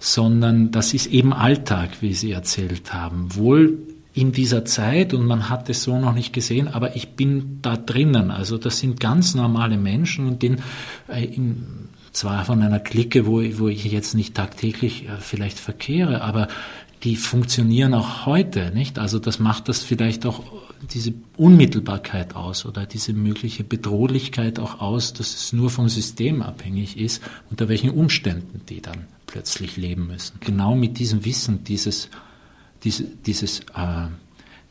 sondern 0.00 0.70
das 0.70 0.94
ist 0.94 1.06
eben 1.06 1.32
Alltag, 1.32 1.90
wie 2.00 2.14
Sie 2.14 2.32
erzählt 2.32 2.92
haben. 2.92 3.34
Wohl 3.34 3.78
in 4.14 4.32
dieser 4.32 4.64
Zeit 4.64 5.14
und 5.14 5.26
man 5.26 5.48
hat 5.48 5.68
es 5.68 5.82
so 5.82 5.98
noch 5.98 6.12
nicht 6.12 6.32
gesehen, 6.32 6.68
aber 6.68 6.96
ich 6.96 7.10
bin 7.10 7.60
da 7.62 7.76
drinnen. 7.76 8.30
Also 8.30 8.58
das 8.58 8.78
sind 8.78 8.98
ganz 8.98 9.34
normale 9.34 9.76
Menschen 9.76 10.26
und 10.26 10.42
den, 10.42 10.58
äh, 11.08 11.24
in, 11.24 11.88
zwar 12.12 12.44
von 12.44 12.62
einer 12.62 12.80
Clique, 12.80 13.26
wo, 13.26 13.42
wo 13.58 13.68
ich 13.68 13.84
jetzt 13.84 14.14
nicht 14.14 14.34
tagtäglich 14.34 15.04
äh, 15.04 15.16
vielleicht 15.20 15.58
verkehre, 15.58 16.22
aber 16.22 16.48
die 17.04 17.14
funktionieren 17.14 17.94
auch 17.94 18.26
heute, 18.26 18.72
nicht? 18.74 18.98
Also 18.98 19.20
das 19.20 19.38
macht 19.38 19.68
das 19.68 19.84
vielleicht 19.84 20.26
auch 20.26 20.42
diese 20.92 21.14
Unmittelbarkeit 21.36 22.34
aus 22.34 22.66
oder 22.66 22.86
diese 22.86 23.12
mögliche 23.12 23.62
Bedrohlichkeit 23.62 24.58
auch 24.58 24.80
aus, 24.80 25.12
dass 25.12 25.32
es 25.32 25.52
nur 25.52 25.70
vom 25.70 25.88
System 25.88 26.42
abhängig 26.42 26.98
ist, 26.98 27.22
unter 27.50 27.68
welchen 27.68 27.90
Umständen 27.90 28.62
die 28.68 28.80
dann 28.80 29.06
plötzlich 29.28 29.76
leben 29.76 30.08
müssen. 30.08 30.40
Genau 30.40 30.74
mit 30.74 30.98
diesem 30.98 31.24
Wissen 31.24 31.62
dieses, 31.62 32.08
diese, 32.82 33.04
dieses, 33.04 33.60
äh, 33.60 34.08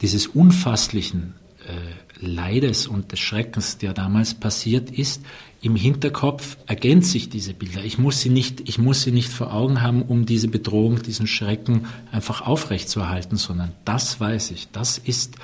dieses 0.02 0.28
unfasslichen 0.28 1.36
äh, 1.66 2.26
Leides 2.26 2.88
und 2.88 3.12
des 3.14 3.20
Schreckens, 3.20 3.78
der 3.78 3.94
damals 3.94 4.34
passiert 4.34 4.92
ist, 4.92 5.22
im 5.62 5.76
Hinterkopf 5.76 6.58
ergänzt 6.66 7.12
sich 7.12 7.30
diese 7.30 7.54
Bilder. 7.54 7.84
Ich 7.84 7.98
muss 7.98 8.22
sie 8.22 8.30
nicht, 8.30 8.68
ich 8.68 8.78
muss 8.78 9.04
sie 9.04 9.12
nicht 9.12 9.30
vor 9.30 9.54
Augen 9.54 9.82
haben, 9.82 10.02
um 10.02 10.26
diese 10.26 10.48
Bedrohung, 10.48 11.02
diesen 11.02 11.28
Schrecken 11.28 11.86
einfach 12.12 12.42
aufrechtzuerhalten, 12.42 13.38
sondern 13.38 13.72
das 13.86 14.20
weiß 14.20 14.52
ich. 14.52 14.68
Das 14.72 14.98
ist 14.98 15.36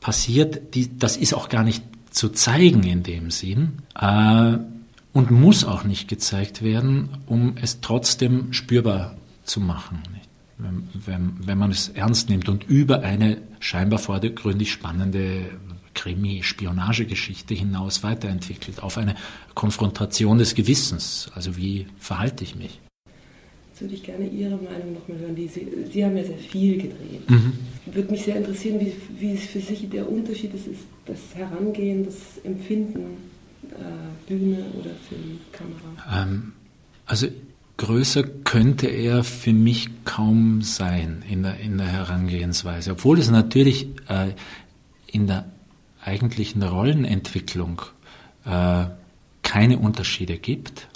passiert. 0.00 0.74
Die, 0.74 0.98
das 0.98 1.16
ist 1.16 1.34
auch 1.34 1.48
gar 1.48 1.64
nicht 1.64 1.82
zu 2.10 2.28
zeigen 2.28 2.82
in 2.82 3.02
dem 3.02 3.30
Sinn. 3.30 3.82
Äh, 3.98 4.58
und 5.12 5.30
muss 5.30 5.64
auch 5.64 5.84
nicht 5.84 6.08
gezeigt 6.08 6.62
werden, 6.62 7.08
um 7.26 7.54
es 7.60 7.80
trotzdem 7.80 8.52
spürbar 8.52 9.16
zu 9.44 9.60
machen. 9.60 10.02
Wenn, 10.58 10.88
wenn, 10.94 11.46
wenn 11.46 11.58
man 11.58 11.70
es 11.70 11.88
ernst 11.88 12.28
nimmt 12.28 12.48
und 12.48 12.64
über 12.64 13.02
eine 13.02 13.38
scheinbar 13.58 13.98
vordergründig 13.98 14.70
spannende 14.70 15.46
Krimi-Spionagegeschichte 15.94 17.54
hinaus 17.54 18.02
weiterentwickelt, 18.02 18.82
auf 18.82 18.96
eine 18.96 19.14
Konfrontation 19.54 20.38
des 20.38 20.54
Gewissens. 20.54 21.30
Also 21.34 21.56
wie 21.56 21.86
verhalte 21.98 22.44
ich 22.44 22.54
mich? 22.54 22.80
Jetzt 23.70 23.82
würde 23.82 23.94
ich 23.94 24.02
gerne 24.02 24.26
Ihre 24.28 24.56
Meinung 24.56 24.94
nochmal 24.94 25.18
hören. 25.18 25.34
Die, 25.34 25.48
Sie, 25.48 25.66
Sie, 25.92 26.04
haben 26.04 26.16
ja 26.16 26.24
sehr 26.24 26.38
viel 26.38 26.76
gedreht. 26.76 27.28
Mhm. 27.28 27.52
Würde 27.86 28.10
mich 28.10 28.22
sehr 28.22 28.36
interessieren, 28.36 28.80
wie, 28.80 28.94
wie 29.18 29.34
es 29.34 29.44
für 29.44 29.60
sich 29.60 29.88
der 29.90 30.10
Unterschied 30.10 30.54
ist, 30.54 30.68
ist 30.68 30.84
das 31.06 31.18
Herangehen, 31.34 32.04
das 32.04 32.38
Empfinden 32.44 33.31
äh, 33.70 34.28
Bühne 34.28 34.64
oder 34.78 34.90
Filmkamera? 35.08 36.22
Ähm, 36.22 36.52
also 37.06 37.28
größer 37.76 38.22
könnte 38.44 38.86
er 38.86 39.24
für 39.24 39.52
mich 39.52 39.90
kaum 40.04 40.62
sein 40.62 41.24
in 41.28 41.42
der, 41.42 41.58
in 41.58 41.78
der 41.78 41.88
Herangehensweise, 41.88 42.92
obwohl 42.92 43.18
es 43.18 43.30
natürlich 43.30 43.88
äh, 44.08 44.32
in 45.06 45.26
der 45.26 45.46
eigentlichen 46.04 46.62
Rollenentwicklung 46.62 47.82
äh, 48.44 48.84
keine 49.42 49.78
Unterschiede 49.78 50.38
gibt. 50.38 50.88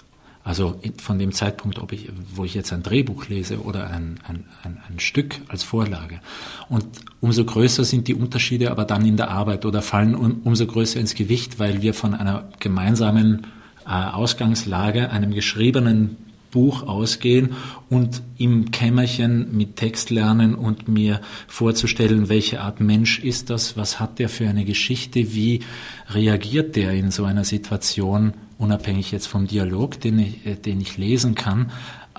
Also 0.46 0.80
von 0.98 1.18
dem 1.18 1.32
Zeitpunkt, 1.32 1.80
ob 1.80 1.90
ich, 1.90 2.08
wo 2.32 2.44
ich 2.44 2.54
jetzt 2.54 2.72
ein 2.72 2.84
Drehbuch 2.84 3.26
lese 3.26 3.62
oder 3.62 3.90
ein, 3.90 4.20
ein, 4.28 4.44
ein, 4.62 4.78
ein, 4.88 5.00
Stück 5.00 5.40
als 5.48 5.64
Vorlage. 5.64 6.20
Und 6.68 6.86
umso 7.20 7.44
größer 7.44 7.82
sind 7.82 8.06
die 8.06 8.14
Unterschiede 8.14 8.70
aber 8.70 8.84
dann 8.84 9.04
in 9.04 9.16
der 9.16 9.32
Arbeit 9.32 9.66
oder 9.66 9.82
fallen 9.82 10.14
um, 10.14 10.42
umso 10.44 10.64
größer 10.64 11.00
ins 11.00 11.16
Gewicht, 11.16 11.58
weil 11.58 11.82
wir 11.82 11.94
von 11.94 12.14
einer 12.14 12.48
gemeinsamen 12.60 13.48
äh, 13.86 13.90
Ausgangslage, 13.90 15.10
einem 15.10 15.34
geschriebenen 15.34 16.16
Buch 16.50 16.86
ausgehen 16.86 17.54
und 17.90 18.22
im 18.38 18.70
Kämmerchen 18.70 19.56
mit 19.56 19.76
Text 19.76 20.10
lernen 20.10 20.54
und 20.54 20.88
mir 20.88 21.20
vorzustellen, 21.46 22.28
welche 22.28 22.60
Art 22.60 22.80
Mensch 22.80 23.18
ist 23.18 23.50
das, 23.50 23.76
was 23.76 24.00
hat 24.00 24.18
der 24.18 24.28
für 24.28 24.48
eine 24.48 24.64
Geschichte, 24.64 25.34
wie 25.34 25.60
reagiert 26.08 26.76
der 26.76 26.92
in 26.92 27.10
so 27.10 27.24
einer 27.24 27.44
Situation, 27.44 28.32
unabhängig 28.58 29.12
jetzt 29.12 29.26
vom 29.26 29.46
Dialog, 29.46 30.00
den 30.00 30.18
ich, 30.18 30.46
äh, 30.46 30.54
den 30.54 30.80
ich 30.80 30.96
lesen 30.96 31.34
kann, 31.34 31.70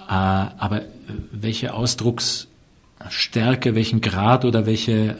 äh, 0.07 0.11
aber 0.11 0.83
welche 1.31 1.73
Ausdrucksstärke, 1.73 3.75
welchen 3.75 4.01
Grad 4.01 4.45
oder 4.45 4.65
welche, 4.65 5.15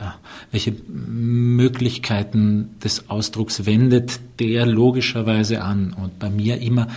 welche 0.51 0.73
Möglichkeiten 0.87 2.75
des 2.83 3.09
Ausdrucks 3.09 3.65
wendet 3.65 4.19
der 4.39 4.65
logischerweise 4.65 5.61
an? 5.61 5.93
Und 5.93 6.19
bei 6.19 6.29
mir 6.29 6.61
immer 6.61 6.87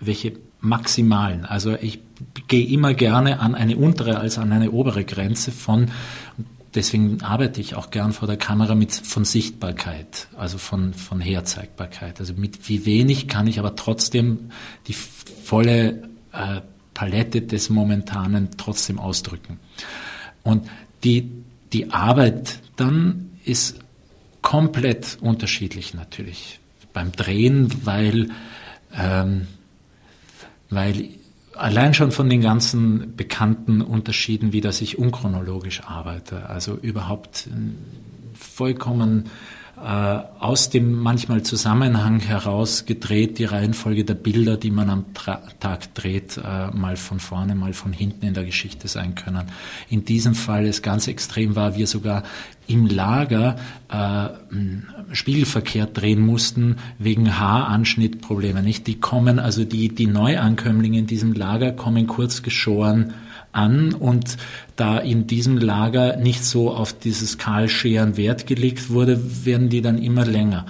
welche 0.00 0.32
maximalen. 0.60 1.44
Also 1.44 1.74
ich 1.74 2.00
gehe 2.48 2.66
immer 2.66 2.94
gerne 2.94 3.40
an 3.40 3.54
eine 3.54 3.76
untere 3.76 4.18
als 4.18 4.38
an 4.38 4.52
eine 4.52 4.70
obere 4.70 5.04
Grenze 5.04 5.52
von, 5.52 5.90
deswegen 6.74 7.22
arbeite 7.22 7.60
ich 7.60 7.74
auch 7.74 7.90
gern 7.90 8.12
vor 8.12 8.26
der 8.26 8.36
Kamera 8.36 8.74
mit 8.74 8.92
von 8.92 9.24
Sichtbarkeit, 9.24 10.28
also 10.36 10.58
von, 10.58 10.94
von 10.94 11.20
Herzeigbarkeit. 11.20 12.20
Also 12.20 12.34
mit 12.34 12.68
wie 12.68 12.86
wenig 12.86 13.28
kann 13.28 13.46
ich 13.46 13.58
aber 13.58 13.76
trotzdem 13.76 14.50
die 14.86 14.94
volle 14.94 16.08
äh, 16.32 16.60
Palette 16.94 17.42
des 17.42 17.70
Momentanen 17.70 18.50
trotzdem 18.56 18.98
ausdrücken. 18.98 19.60
Und 20.42 20.68
die, 21.04 21.30
die 21.72 21.92
Arbeit 21.92 22.58
dann 22.76 23.30
ist 23.44 23.78
komplett 24.42 25.18
unterschiedlich 25.20 25.94
natürlich 25.94 26.58
beim 26.92 27.12
Drehen, 27.12 27.72
weil 27.84 28.30
ähm, 28.96 29.46
weil 30.70 31.08
allein 31.54 31.94
schon 31.94 32.12
von 32.12 32.28
den 32.30 32.40
ganzen 32.40 33.16
bekannten 33.16 33.80
Unterschieden, 33.80 34.52
wie 34.52 34.60
dass 34.60 34.80
ich 34.80 34.98
unchronologisch 34.98 35.82
arbeite, 35.84 36.48
also 36.48 36.76
überhaupt 36.76 37.48
vollkommen 38.34 39.26
äh, 39.26 39.57
aus 39.80 40.70
dem 40.70 40.92
manchmal 40.92 41.42
Zusammenhang 41.42 42.20
heraus 42.20 42.84
gedreht, 42.84 43.38
die 43.38 43.44
Reihenfolge 43.44 44.04
der 44.04 44.14
Bilder, 44.14 44.56
die 44.56 44.70
man 44.70 44.90
am 44.90 45.14
Tra 45.14 45.40
Tag 45.60 45.94
dreht, 45.94 46.36
äh, 46.36 46.70
mal 46.72 46.96
von 46.96 47.20
vorne, 47.20 47.54
mal 47.54 47.72
von 47.72 47.92
hinten 47.92 48.26
in 48.26 48.34
der 48.34 48.44
Geschichte 48.44 48.88
sein 48.88 49.14
können. 49.14 49.46
In 49.88 50.04
diesem 50.04 50.34
Fall 50.34 50.66
ist 50.66 50.82
ganz 50.82 51.08
extrem 51.08 51.56
war, 51.56 51.76
wir 51.76 51.86
sogar 51.86 52.22
im 52.66 52.86
Lager 52.86 53.56
äh, 53.88 54.28
spiegelverkehrt 55.14 56.00
drehen 56.00 56.20
mussten 56.20 56.76
wegen 56.98 57.38
Haaranschnittprobleme. 57.38 58.62
Nicht, 58.62 58.86
die 58.86 59.00
kommen 59.00 59.38
also 59.38 59.64
die 59.64 59.94
die 59.94 60.06
Neuankömmlinge 60.06 60.98
in 60.98 61.06
diesem 61.06 61.32
Lager 61.32 61.72
kommen 61.72 62.06
kurz 62.06 62.42
geschoren 62.42 63.14
an 63.52 63.94
und 63.94 64.36
da 64.76 64.98
in 64.98 65.26
diesem 65.26 65.58
Lager 65.58 66.16
nicht 66.16 66.44
so 66.44 66.70
auf 66.70 66.92
dieses 66.92 67.36
Kahlscheren 67.36 68.16
Wert 68.16 68.46
gelegt 68.46 68.90
wurde, 68.90 69.44
werden 69.44 69.68
die 69.68 69.82
dann 69.82 69.98
immer 69.98 70.24
länger. 70.24 70.66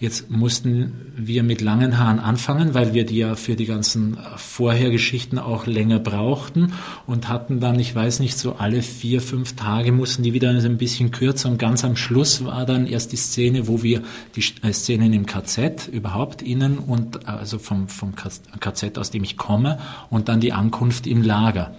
Jetzt 0.00 0.30
mussten 0.30 1.12
wir 1.16 1.44
mit 1.44 1.60
langen 1.60 1.96
Haaren 1.96 2.18
anfangen, 2.18 2.74
weil 2.74 2.92
wir 2.92 3.06
die 3.06 3.18
ja 3.18 3.36
für 3.36 3.54
die 3.54 3.66
ganzen 3.66 4.18
Vorhergeschichten 4.36 5.38
auch 5.38 5.66
länger 5.66 6.00
brauchten 6.00 6.72
und 7.06 7.28
hatten 7.28 7.60
dann, 7.60 7.78
ich 7.78 7.94
weiß 7.94 8.18
nicht, 8.18 8.36
so 8.36 8.54
alle 8.56 8.82
vier, 8.82 9.20
fünf 9.20 9.54
Tage 9.54 9.92
mussten 9.92 10.24
die 10.24 10.32
wieder 10.32 10.50
ein 10.50 10.78
bisschen 10.78 11.12
kürzer 11.12 11.48
und 11.48 11.58
ganz 11.58 11.84
am 11.84 11.94
Schluss 11.94 12.44
war 12.44 12.66
dann 12.66 12.88
erst 12.88 13.12
die 13.12 13.16
Szene, 13.16 13.68
wo 13.68 13.84
wir 13.84 14.02
die 14.34 14.44
äh, 14.62 14.72
Szenen 14.72 15.12
im 15.12 15.26
KZ 15.26 15.86
überhaupt 15.86 16.42
innen 16.42 16.78
und 16.78 17.28
also 17.28 17.60
vom, 17.60 17.86
vom 17.86 18.14
KZ, 18.16 18.98
aus 18.98 19.12
dem 19.12 19.22
ich 19.22 19.36
komme 19.36 19.78
und 20.10 20.28
dann 20.28 20.40
die 20.40 20.52
Ankunft 20.52 21.06
im 21.06 21.22
Lager. 21.22 21.76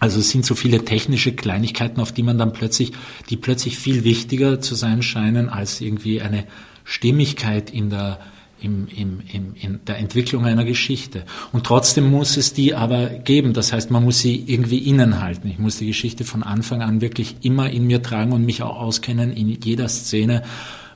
Also 0.00 0.20
es 0.20 0.30
sind 0.30 0.44
so 0.44 0.54
viele 0.54 0.84
technische 0.84 1.32
Kleinigkeiten, 1.32 2.00
auf 2.00 2.12
die 2.12 2.22
man 2.22 2.38
dann 2.38 2.52
plötzlich, 2.52 2.92
die 3.30 3.36
plötzlich 3.36 3.78
viel 3.78 4.04
wichtiger 4.04 4.60
zu 4.60 4.74
sein 4.74 5.02
scheinen 5.02 5.48
als 5.48 5.80
irgendwie 5.80 6.20
eine 6.20 6.44
Stimmigkeit 6.84 7.70
in 7.70 7.90
der, 7.90 8.20
im, 8.60 8.86
im, 8.94 9.20
im, 9.32 9.54
in 9.60 9.80
der 9.86 9.98
Entwicklung 9.98 10.46
einer 10.46 10.64
Geschichte. 10.64 11.24
Und 11.52 11.64
trotzdem 11.64 12.10
muss 12.10 12.36
es 12.36 12.52
die 12.52 12.74
aber 12.74 13.06
geben. 13.06 13.52
Das 13.52 13.72
heißt, 13.72 13.90
man 13.90 14.04
muss 14.04 14.20
sie 14.20 14.44
irgendwie 14.46 14.78
innen 14.78 15.20
halten. 15.20 15.48
Ich 15.48 15.58
muss 15.58 15.78
die 15.78 15.86
Geschichte 15.86 16.24
von 16.24 16.42
Anfang 16.42 16.80
an 16.82 17.00
wirklich 17.00 17.36
immer 17.42 17.68
in 17.68 17.86
mir 17.86 18.02
tragen 18.02 18.32
und 18.32 18.44
mich 18.44 18.62
auch 18.62 18.76
auskennen 18.76 19.32
in 19.32 19.48
jeder 19.48 19.88
Szene. 19.88 20.44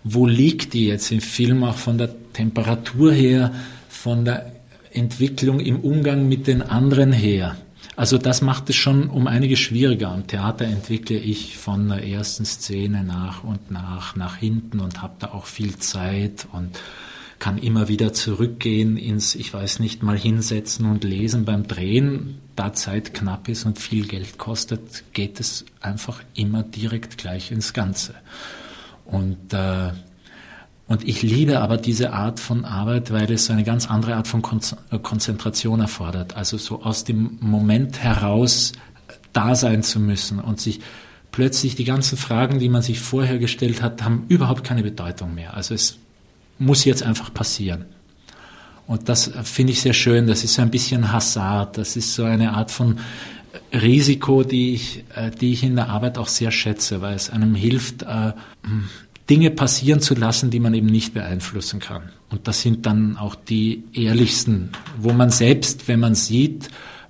Wo 0.04 0.26
liegt 0.26 0.74
die 0.74 0.86
jetzt 0.86 1.10
im 1.10 1.20
Film 1.20 1.64
auch 1.64 1.76
von 1.76 1.98
der 1.98 2.10
Temperatur 2.32 3.12
her, 3.12 3.52
von 3.88 4.24
der 4.24 4.52
Entwicklung 4.92 5.60
im 5.60 5.80
Umgang 5.80 6.28
mit 6.28 6.46
den 6.46 6.62
anderen 6.62 7.12
her? 7.12 7.56
Also 7.94 8.16
das 8.16 8.40
macht 8.40 8.70
es 8.70 8.76
schon 8.76 9.10
um 9.10 9.26
einiges 9.26 9.58
schwieriger. 9.60 10.10
Am 10.10 10.26
Theater 10.26 10.64
entwickle 10.64 11.18
ich 11.18 11.58
von 11.58 11.88
der 11.88 12.06
ersten 12.06 12.44
Szene 12.44 13.04
nach 13.04 13.44
und 13.44 13.70
nach 13.70 14.16
nach 14.16 14.36
hinten 14.36 14.80
und 14.80 15.02
habe 15.02 15.14
da 15.18 15.28
auch 15.28 15.46
viel 15.46 15.76
Zeit 15.76 16.46
und 16.52 16.78
kann 17.38 17.58
immer 17.58 17.88
wieder 17.88 18.12
zurückgehen 18.12 18.96
ins, 18.96 19.34
ich 19.34 19.52
weiß 19.52 19.80
nicht, 19.80 20.02
mal 20.02 20.16
hinsetzen 20.16 20.86
und 20.86 21.02
lesen 21.02 21.44
beim 21.44 21.66
Drehen. 21.66 22.38
Da 22.54 22.72
Zeit 22.72 23.14
knapp 23.14 23.48
ist 23.48 23.66
und 23.66 23.80
viel 23.80 24.06
Geld 24.06 24.38
kostet, 24.38 25.02
geht 25.12 25.40
es 25.40 25.64
einfach 25.80 26.22
immer 26.34 26.62
direkt 26.62 27.18
gleich 27.18 27.50
ins 27.50 27.72
Ganze. 27.72 28.14
Und 29.04 29.52
äh, 29.52 29.90
und 30.92 31.08
ich 31.08 31.22
liebe 31.22 31.60
aber 31.60 31.78
diese 31.78 32.12
Art 32.12 32.38
von 32.38 32.66
Arbeit, 32.66 33.10
weil 33.10 33.32
es 33.32 33.46
so 33.46 33.54
eine 33.54 33.64
ganz 33.64 33.88
andere 33.88 34.14
Art 34.14 34.28
von 34.28 34.42
äh, 34.42 34.98
Konzentration 34.98 35.80
erfordert. 35.80 36.36
Also 36.36 36.58
so 36.58 36.82
aus 36.82 37.04
dem 37.04 37.38
Moment 37.40 38.00
heraus 38.00 38.72
da 39.32 39.54
sein 39.54 39.82
zu 39.82 40.00
müssen 40.00 40.38
und 40.38 40.60
sich 40.60 40.80
plötzlich 41.30 41.76
die 41.76 41.84
ganzen 41.84 42.18
Fragen, 42.18 42.58
die 42.58 42.68
man 42.68 42.82
sich 42.82 43.00
vorher 43.00 43.38
gestellt 43.38 43.80
hat, 43.80 44.04
haben 44.04 44.26
überhaupt 44.28 44.64
keine 44.64 44.82
Bedeutung 44.82 45.34
mehr. 45.34 45.56
Also 45.56 45.72
es 45.72 45.96
muss 46.58 46.84
jetzt 46.84 47.02
einfach 47.02 47.32
passieren. 47.32 47.86
Und 48.86 49.08
das 49.08 49.30
finde 49.44 49.72
ich 49.72 49.80
sehr 49.80 49.94
schön. 49.94 50.26
Das 50.26 50.44
ist 50.44 50.52
so 50.52 50.60
ein 50.60 50.70
bisschen 50.70 51.10
Hazard. 51.10 51.78
Das 51.78 51.96
ist 51.96 52.14
so 52.14 52.24
eine 52.24 52.52
Art 52.52 52.70
von 52.70 52.98
Risiko, 53.72 54.42
die 54.42 54.74
ich, 54.74 55.04
äh, 55.14 55.30
die 55.30 55.54
ich 55.54 55.62
in 55.62 55.74
der 55.74 55.88
Arbeit 55.88 56.18
auch 56.18 56.28
sehr 56.28 56.50
schätze, 56.50 57.00
weil 57.00 57.14
es 57.14 57.30
einem 57.30 57.54
hilft, 57.54 58.02
äh, 58.02 58.34
Dinge 59.30 59.50
passieren 59.50 60.00
zu 60.00 60.14
lassen, 60.14 60.50
die 60.50 60.60
man 60.60 60.74
eben 60.74 60.88
nicht 60.88 61.14
beeinflussen 61.14 61.80
kann. 61.80 62.10
Und 62.30 62.48
das 62.48 62.62
sind 62.62 62.86
dann 62.86 63.16
auch 63.16 63.34
die 63.34 63.84
ehrlichsten, 63.92 64.70
wo 64.98 65.12
man 65.12 65.30
selbst, 65.30 65.86
wenn 65.88 66.00
man 66.00 66.14
sieht, 66.14 66.68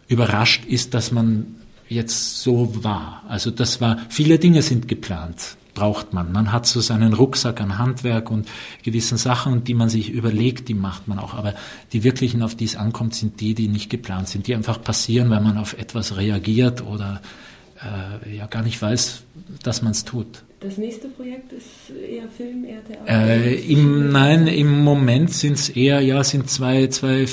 überrascht 0.08 0.64
ist, 0.66 0.94
dass 0.94 1.12
man 1.12 1.46
jetzt 1.88 2.42
so 2.42 2.84
war. 2.84 3.22
Also 3.28 3.50
das 3.50 3.80
war, 3.80 3.98
viele 4.08 4.38
Dinge 4.38 4.62
sind 4.62 4.88
geplant, 4.88 5.56
braucht 5.74 6.12
man. 6.12 6.32
Man 6.32 6.52
hat 6.52 6.66
so 6.66 6.80
seinen 6.80 7.12
Rucksack 7.12 7.60
an 7.60 7.78
Handwerk 7.78 8.30
und 8.30 8.48
gewissen 8.82 9.16
Sachen, 9.18 9.64
die 9.64 9.74
man 9.74 9.88
sich 9.88 10.10
überlegt, 10.10 10.68
die 10.68 10.74
macht 10.74 11.08
man 11.08 11.18
auch. 11.18 11.34
Aber 11.34 11.54
die 11.92 12.02
wirklichen, 12.02 12.42
auf 12.42 12.54
die 12.54 12.64
es 12.64 12.76
ankommt, 12.76 13.14
sind 13.14 13.40
die, 13.40 13.54
die 13.54 13.68
nicht 13.68 13.90
geplant 13.90 14.28
sind, 14.28 14.46
die 14.46 14.54
einfach 14.54 14.82
passieren, 14.82 15.30
weil 15.30 15.40
man 15.40 15.56
auf 15.56 15.78
etwas 15.78 16.16
reagiert 16.16 16.82
oder 16.82 17.22
äh, 17.80 18.36
ja 18.36 18.46
gar 18.46 18.62
nicht 18.62 18.80
weiß, 18.80 19.22
dass 19.62 19.82
man 19.82 19.92
es 19.92 20.04
tut. 20.04 20.42
Das 20.62 20.78
nächste 20.78 21.08
Projekt 21.08 21.52
ist 21.52 21.90
eher 21.90 22.28
Film, 22.28 22.64
eher 22.64 22.84
Theater? 22.84 23.08
Äh, 23.08 23.56
im, 23.72 24.12
nein, 24.12 24.46
im 24.46 24.84
Moment 24.84 25.32
sind 25.32 25.54
es 25.54 25.68
eher, 25.68 26.00
ja, 26.00 26.22
sind 26.22 26.48
zwei, 26.48 26.86
zwei 26.86 27.22
äh, 27.22 27.26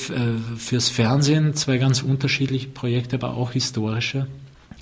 fürs 0.58 0.90
Fernsehen, 0.90 1.54
zwei 1.54 1.78
ganz 1.78 2.02
unterschiedliche 2.02 2.70
Projekte, 2.70 3.18
aber 3.18 3.36
auch 3.36 3.52
historische. 3.52 4.26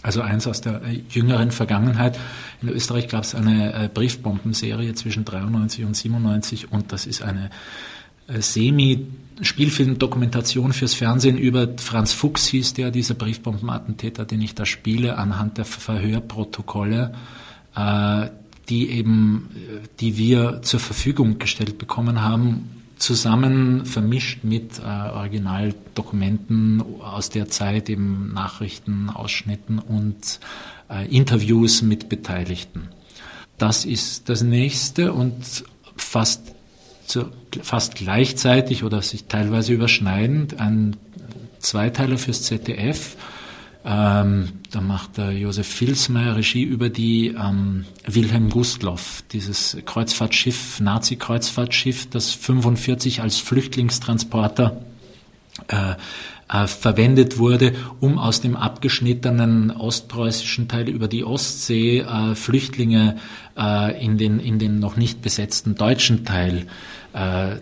Also 0.02 0.22
eins 0.22 0.48
aus 0.48 0.62
der 0.62 0.82
äh, 0.84 1.02
jüngeren 1.10 1.52
Vergangenheit. 1.52 2.18
In 2.62 2.70
Österreich 2.70 3.10
gab 3.10 3.26
es 3.26 3.36
eine 3.36 3.74
äh, 3.74 3.90
Briefbombenserie 3.94 4.94
zwischen 4.94 5.26
93 5.26 5.84
und 5.84 5.98
97 5.98 6.72
und 6.72 6.94
das 6.94 7.06
ist 7.06 7.24
eine 7.24 7.50
äh, 8.28 8.40
Semi-Spielfilm-Dokumentation 8.40 10.72
fürs 10.72 10.94
Fernsehen 10.94 11.38
über 11.38 11.68
Franz 11.78 12.14
Fuchs 12.14 12.48
hieß 12.48 12.76
der, 12.76 12.92
dieser 12.92 13.16
Briefbombenattentäter, 13.16 14.24
den 14.24 14.42
ich 14.42 14.56
da 14.56 14.66
spiele, 14.66 15.18
anhand 15.18 15.58
der 15.58 15.66
Verhörprotokolle 15.66 17.12
die 18.70 18.90
eben, 18.90 19.50
die 20.00 20.18
wir 20.18 20.62
zur 20.62 20.80
Verfügung 20.80 21.40
gestellt 21.40 21.78
bekommen 21.78 22.22
haben, 22.22 22.78
zusammen 22.98 23.86
vermischt 23.86 24.44
mit 24.44 24.80
äh, 24.80 24.82
Originaldokumenten 24.82 26.84
aus 27.00 27.30
der 27.30 27.48
Zeit, 27.48 27.90
eben 27.90 28.34
Nachrichten, 28.34 29.10
Ausschnitten 29.10 29.80
und 29.80 30.40
äh, 30.90 31.08
Interviews 31.08 31.82
mit 31.82 32.10
Beteiligten. 32.10 32.90
Das 33.58 33.86
ist 33.86 34.30
das 34.30 34.42
nächste 34.42 35.14
und 35.14 35.64
fast, 35.96 36.42
zu, 37.06 37.26
fast 37.62 37.96
gleichzeitig 37.96 38.84
oder 38.84 39.02
sich 39.02 39.26
teilweise 39.26 39.74
überschneidend 39.74 40.60
ein 40.60 40.96
Zweiteiler 41.60 42.18
fürs 42.18 42.44
ZDF, 42.44 43.16
ähm, 43.86 44.50
da 44.72 44.82
macht 44.82 45.18
der 45.18 45.32
Josef 45.32 45.68
Filsmeier 45.68 46.36
Regie 46.36 46.64
über 46.64 46.90
die 46.90 47.28
ähm, 47.28 47.86
Wilhelm 48.06 48.50
Gustloff, 48.50 49.24
dieses 49.32 49.78
Kreuzfahrtschiff, 49.86 50.80
Nazi-Kreuzfahrtschiff, 50.80 52.10
das 52.10 52.32
45 52.32 53.22
als 53.22 53.38
Flüchtlingstransporter 53.38 54.82
äh, 55.68 55.96
äh, 56.50 56.68
verwendet 56.68 57.38
wurde, 57.38 57.74
um 58.00 58.18
aus 58.18 58.42
dem 58.42 58.56
abgeschnittenen 58.56 59.72
ostpreußischen 59.72 60.68
Teil 60.68 60.90
über 60.90 61.08
die 61.08 61.24
Ostsee 61.24 62.00
äh, 62.00 62.36
Flüchtlinge 62.36 63.18
äh, 63.58 64.04
in, 64.04 64.18
den, 64.18 64.40
in 64.40 64.60
den 64.60 64.80
noch 64.80 64.96
nicht 64.96 65.22
besetzten 65.22 65.76
deutschen 65.76 66.26
Teil 66.26 66.60
äh, 66.60 66.66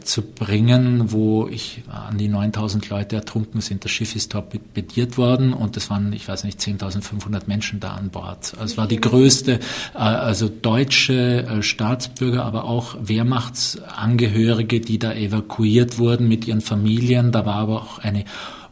zu 0.04 0.22
bringen, 0.22 1.12
wo 1.12 1.48
ich 1.48 1.84
an 1.90 2.18
die 2.18 2.28
9000 2.28 2.90
Leute 2.90 3.16
ertrunken 3.16 3.62
sind. 3.62 3.86
Das 3.86 3.92
Schiff 3.92 4.16
ist 4.16 4.32
torpediert 4.32 5.18
worden 5.18 5.54
und 5.54 5.78
es 5.78 5.90
waren, 5.90 6.12
ich 6.14 6.28
weiß 6.28 6.44
nicht, 6.44 6.60
10.500 6.60 7.44
Menschen 7.48 7.80
da 7.80 7.94
an 7.94 8.10
Bord. 8.10 8.54
Also 8.54 8.64
es 8.64 8.78
war 8.78 8.88
die 8.88 9.00
größte, 9.00 9.60
äh, 9.94 9.98
also 9.98 10.50
deutsche 10.50 11.46
äh, 11.46 11.64
Staatsbürger, 11.64 12.44
aber 12.44 12.66
auch 12.66 12.96
Wehrmachtsangehörige, 13.00 14.82
die 14.82 15.00
da 15.00 15.14
evakuiert 15.14 15.98
wurden 15.98 16.28
mit 16.28 16.48
ihren 16.48 16.62
Familien. 16.62 17.32
Da 17.32 17.46
war 17.46 17.56
aber 17.56 17.82
auch 17.82 18.00
eine 18.00 18.26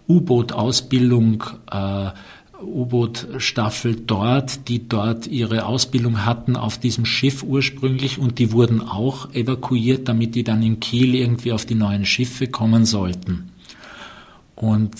U-Boot-Ausbildung 0.07 1.43
äh, 1.71 2.09
U-Boot-Staffel 2.63 3.95
dort, 3.95 4.67
die 4.67 4.88
dort 4.88 5.28
ihre 5.28 5.65
Ausbildung 5.65 6.26
hatten 6.26 6.56
auf 6.56 6.78
diesem 6.78 7.06
Schiff 7.06 7.43
ursprünglich 7.43 8.19
und 8.19 8.39
die 8.39 8.52
wurden 8.52 8.82
auch 8.82 9.34
evakuiert, 9.34 10.08
damit 10.08 10.36
die 10.36 10.43
dann 10.43 10.63
in 10.63 10.80
Kiel 10.80 11.15
irgendwie 11.15 11.52
auf 11.52 11.65
die 11.65 11.76
neuen 11.76 12.06
Schiffe 12.06 12.47
kommen 12.47 12.86
sollten. 12.86 13.52
Und 14.56 14.95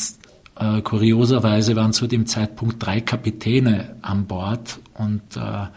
äh, 0.56 0.82
kurioserweise 0.82 1.76
waren 1.76 1.94
zu 1.94 2.08
dem 2.08 2.26
Zeitpunkt 2.26 2.86
drei 2.86 3.02
Kapitäne 3.02 3.96
an 4.02 4.28
Bord 4.28 4.80
und 4.94 5.22
äh, 5.36 5.68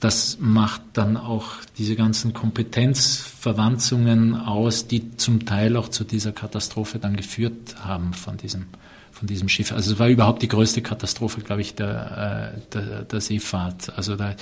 das 0.00 0.36
macht 0.38 0.82
dann 0.92 1.16
auch 1.16 1.46
diese 1.78 1.96
ganzen 1.96 2.34
Kompetenzverwanzungen 2.34 4.34
aus, 4.34 4.86
die 4.86 5.16
zum 5.16 5.46
Teil 5.46 5.78
auch 5.78 5.88
zu 5.88 6.04
dieser 6.04 6.32
Katastrophe 6.32 6.98
dann 6.98 7.16
geführt 7.16 7.76
haben 7.82 8.12
von 8.12 8.36
diesem 8.36 8.66
von 9.24 9.26
diesem 9.26 9.48
Schiff. 9.48 9.72
Also 9.72 9.94
es 9.94 9.98
war 9.98 10.08
überhaupt 10.08 10.42
die 10.42 10.48
größte 10.48 10.82
Katastrophe, 10.82 11.40
glaube 11.40 11.62
ich, 11.62 11.74
der, 11.74 12.52
äh, 12.54 12.60
der, 12.74 13.04
der 13.04 13.20
Seefahrt. 13.22 13.96
Also 13.96 14.16
der 14.16 14.36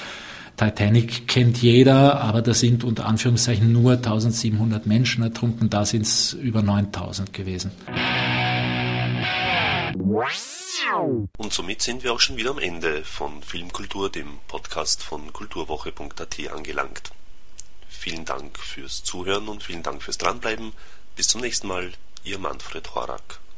Titanic 0.57 1.29
kennt 1.29 1.63
jeder, 1.63 2.21
aber 2.21 2.43
da 2.43 2.53
sind 2.53 2.83
unter 2.83 3.07
Anführungszeichen 3.07 3.73
nur 3.73 3.93
1700 3.93 4.87
Menschen 4.87 5.23
ertrunken, 5.23 5.71
da 5.71 5.85
sind 5.87 6.03
es 6.03 6.33
über 6.33 6.63
9000 6.63 7.33
gewesen. 7.33 7.71
Und 11.37 11.53
somit 11.53 11.83
sind 11.83 12.03
wir 12.03 12.13
auch 12.13 12.21
schon 12.21 12.37
wieder 12.37 12.51
am 12.51 12.59
Ende 12.59 13.05
von 13.05 13.41
Filmkultur, 13.43 14.11
dem 14.11 14.39
Podcast 14.49 15.03
von 15.05 15.33
kulturwoche.at 15.33 16.51
angelangt. 16.53 17.13
Vielen 17.89 18.25
Dank 18.25 18.59
fürs 18.59 19.05
Zuhören 19.05 19.49
und 19.49 19.63
vielen 19.63 19.85
Dank 19.85 20.03
fürs 20.03 20.19
Dranbleiben. 20.19 20.73
Bis 21.15 21.29
zum 21.29 21.41
nächsten 21.41 21.69
Mal, 21.69 21.93
Ihr 22.25 22.39
Manfred 22.39 22.95
Horak. 22.97 23.42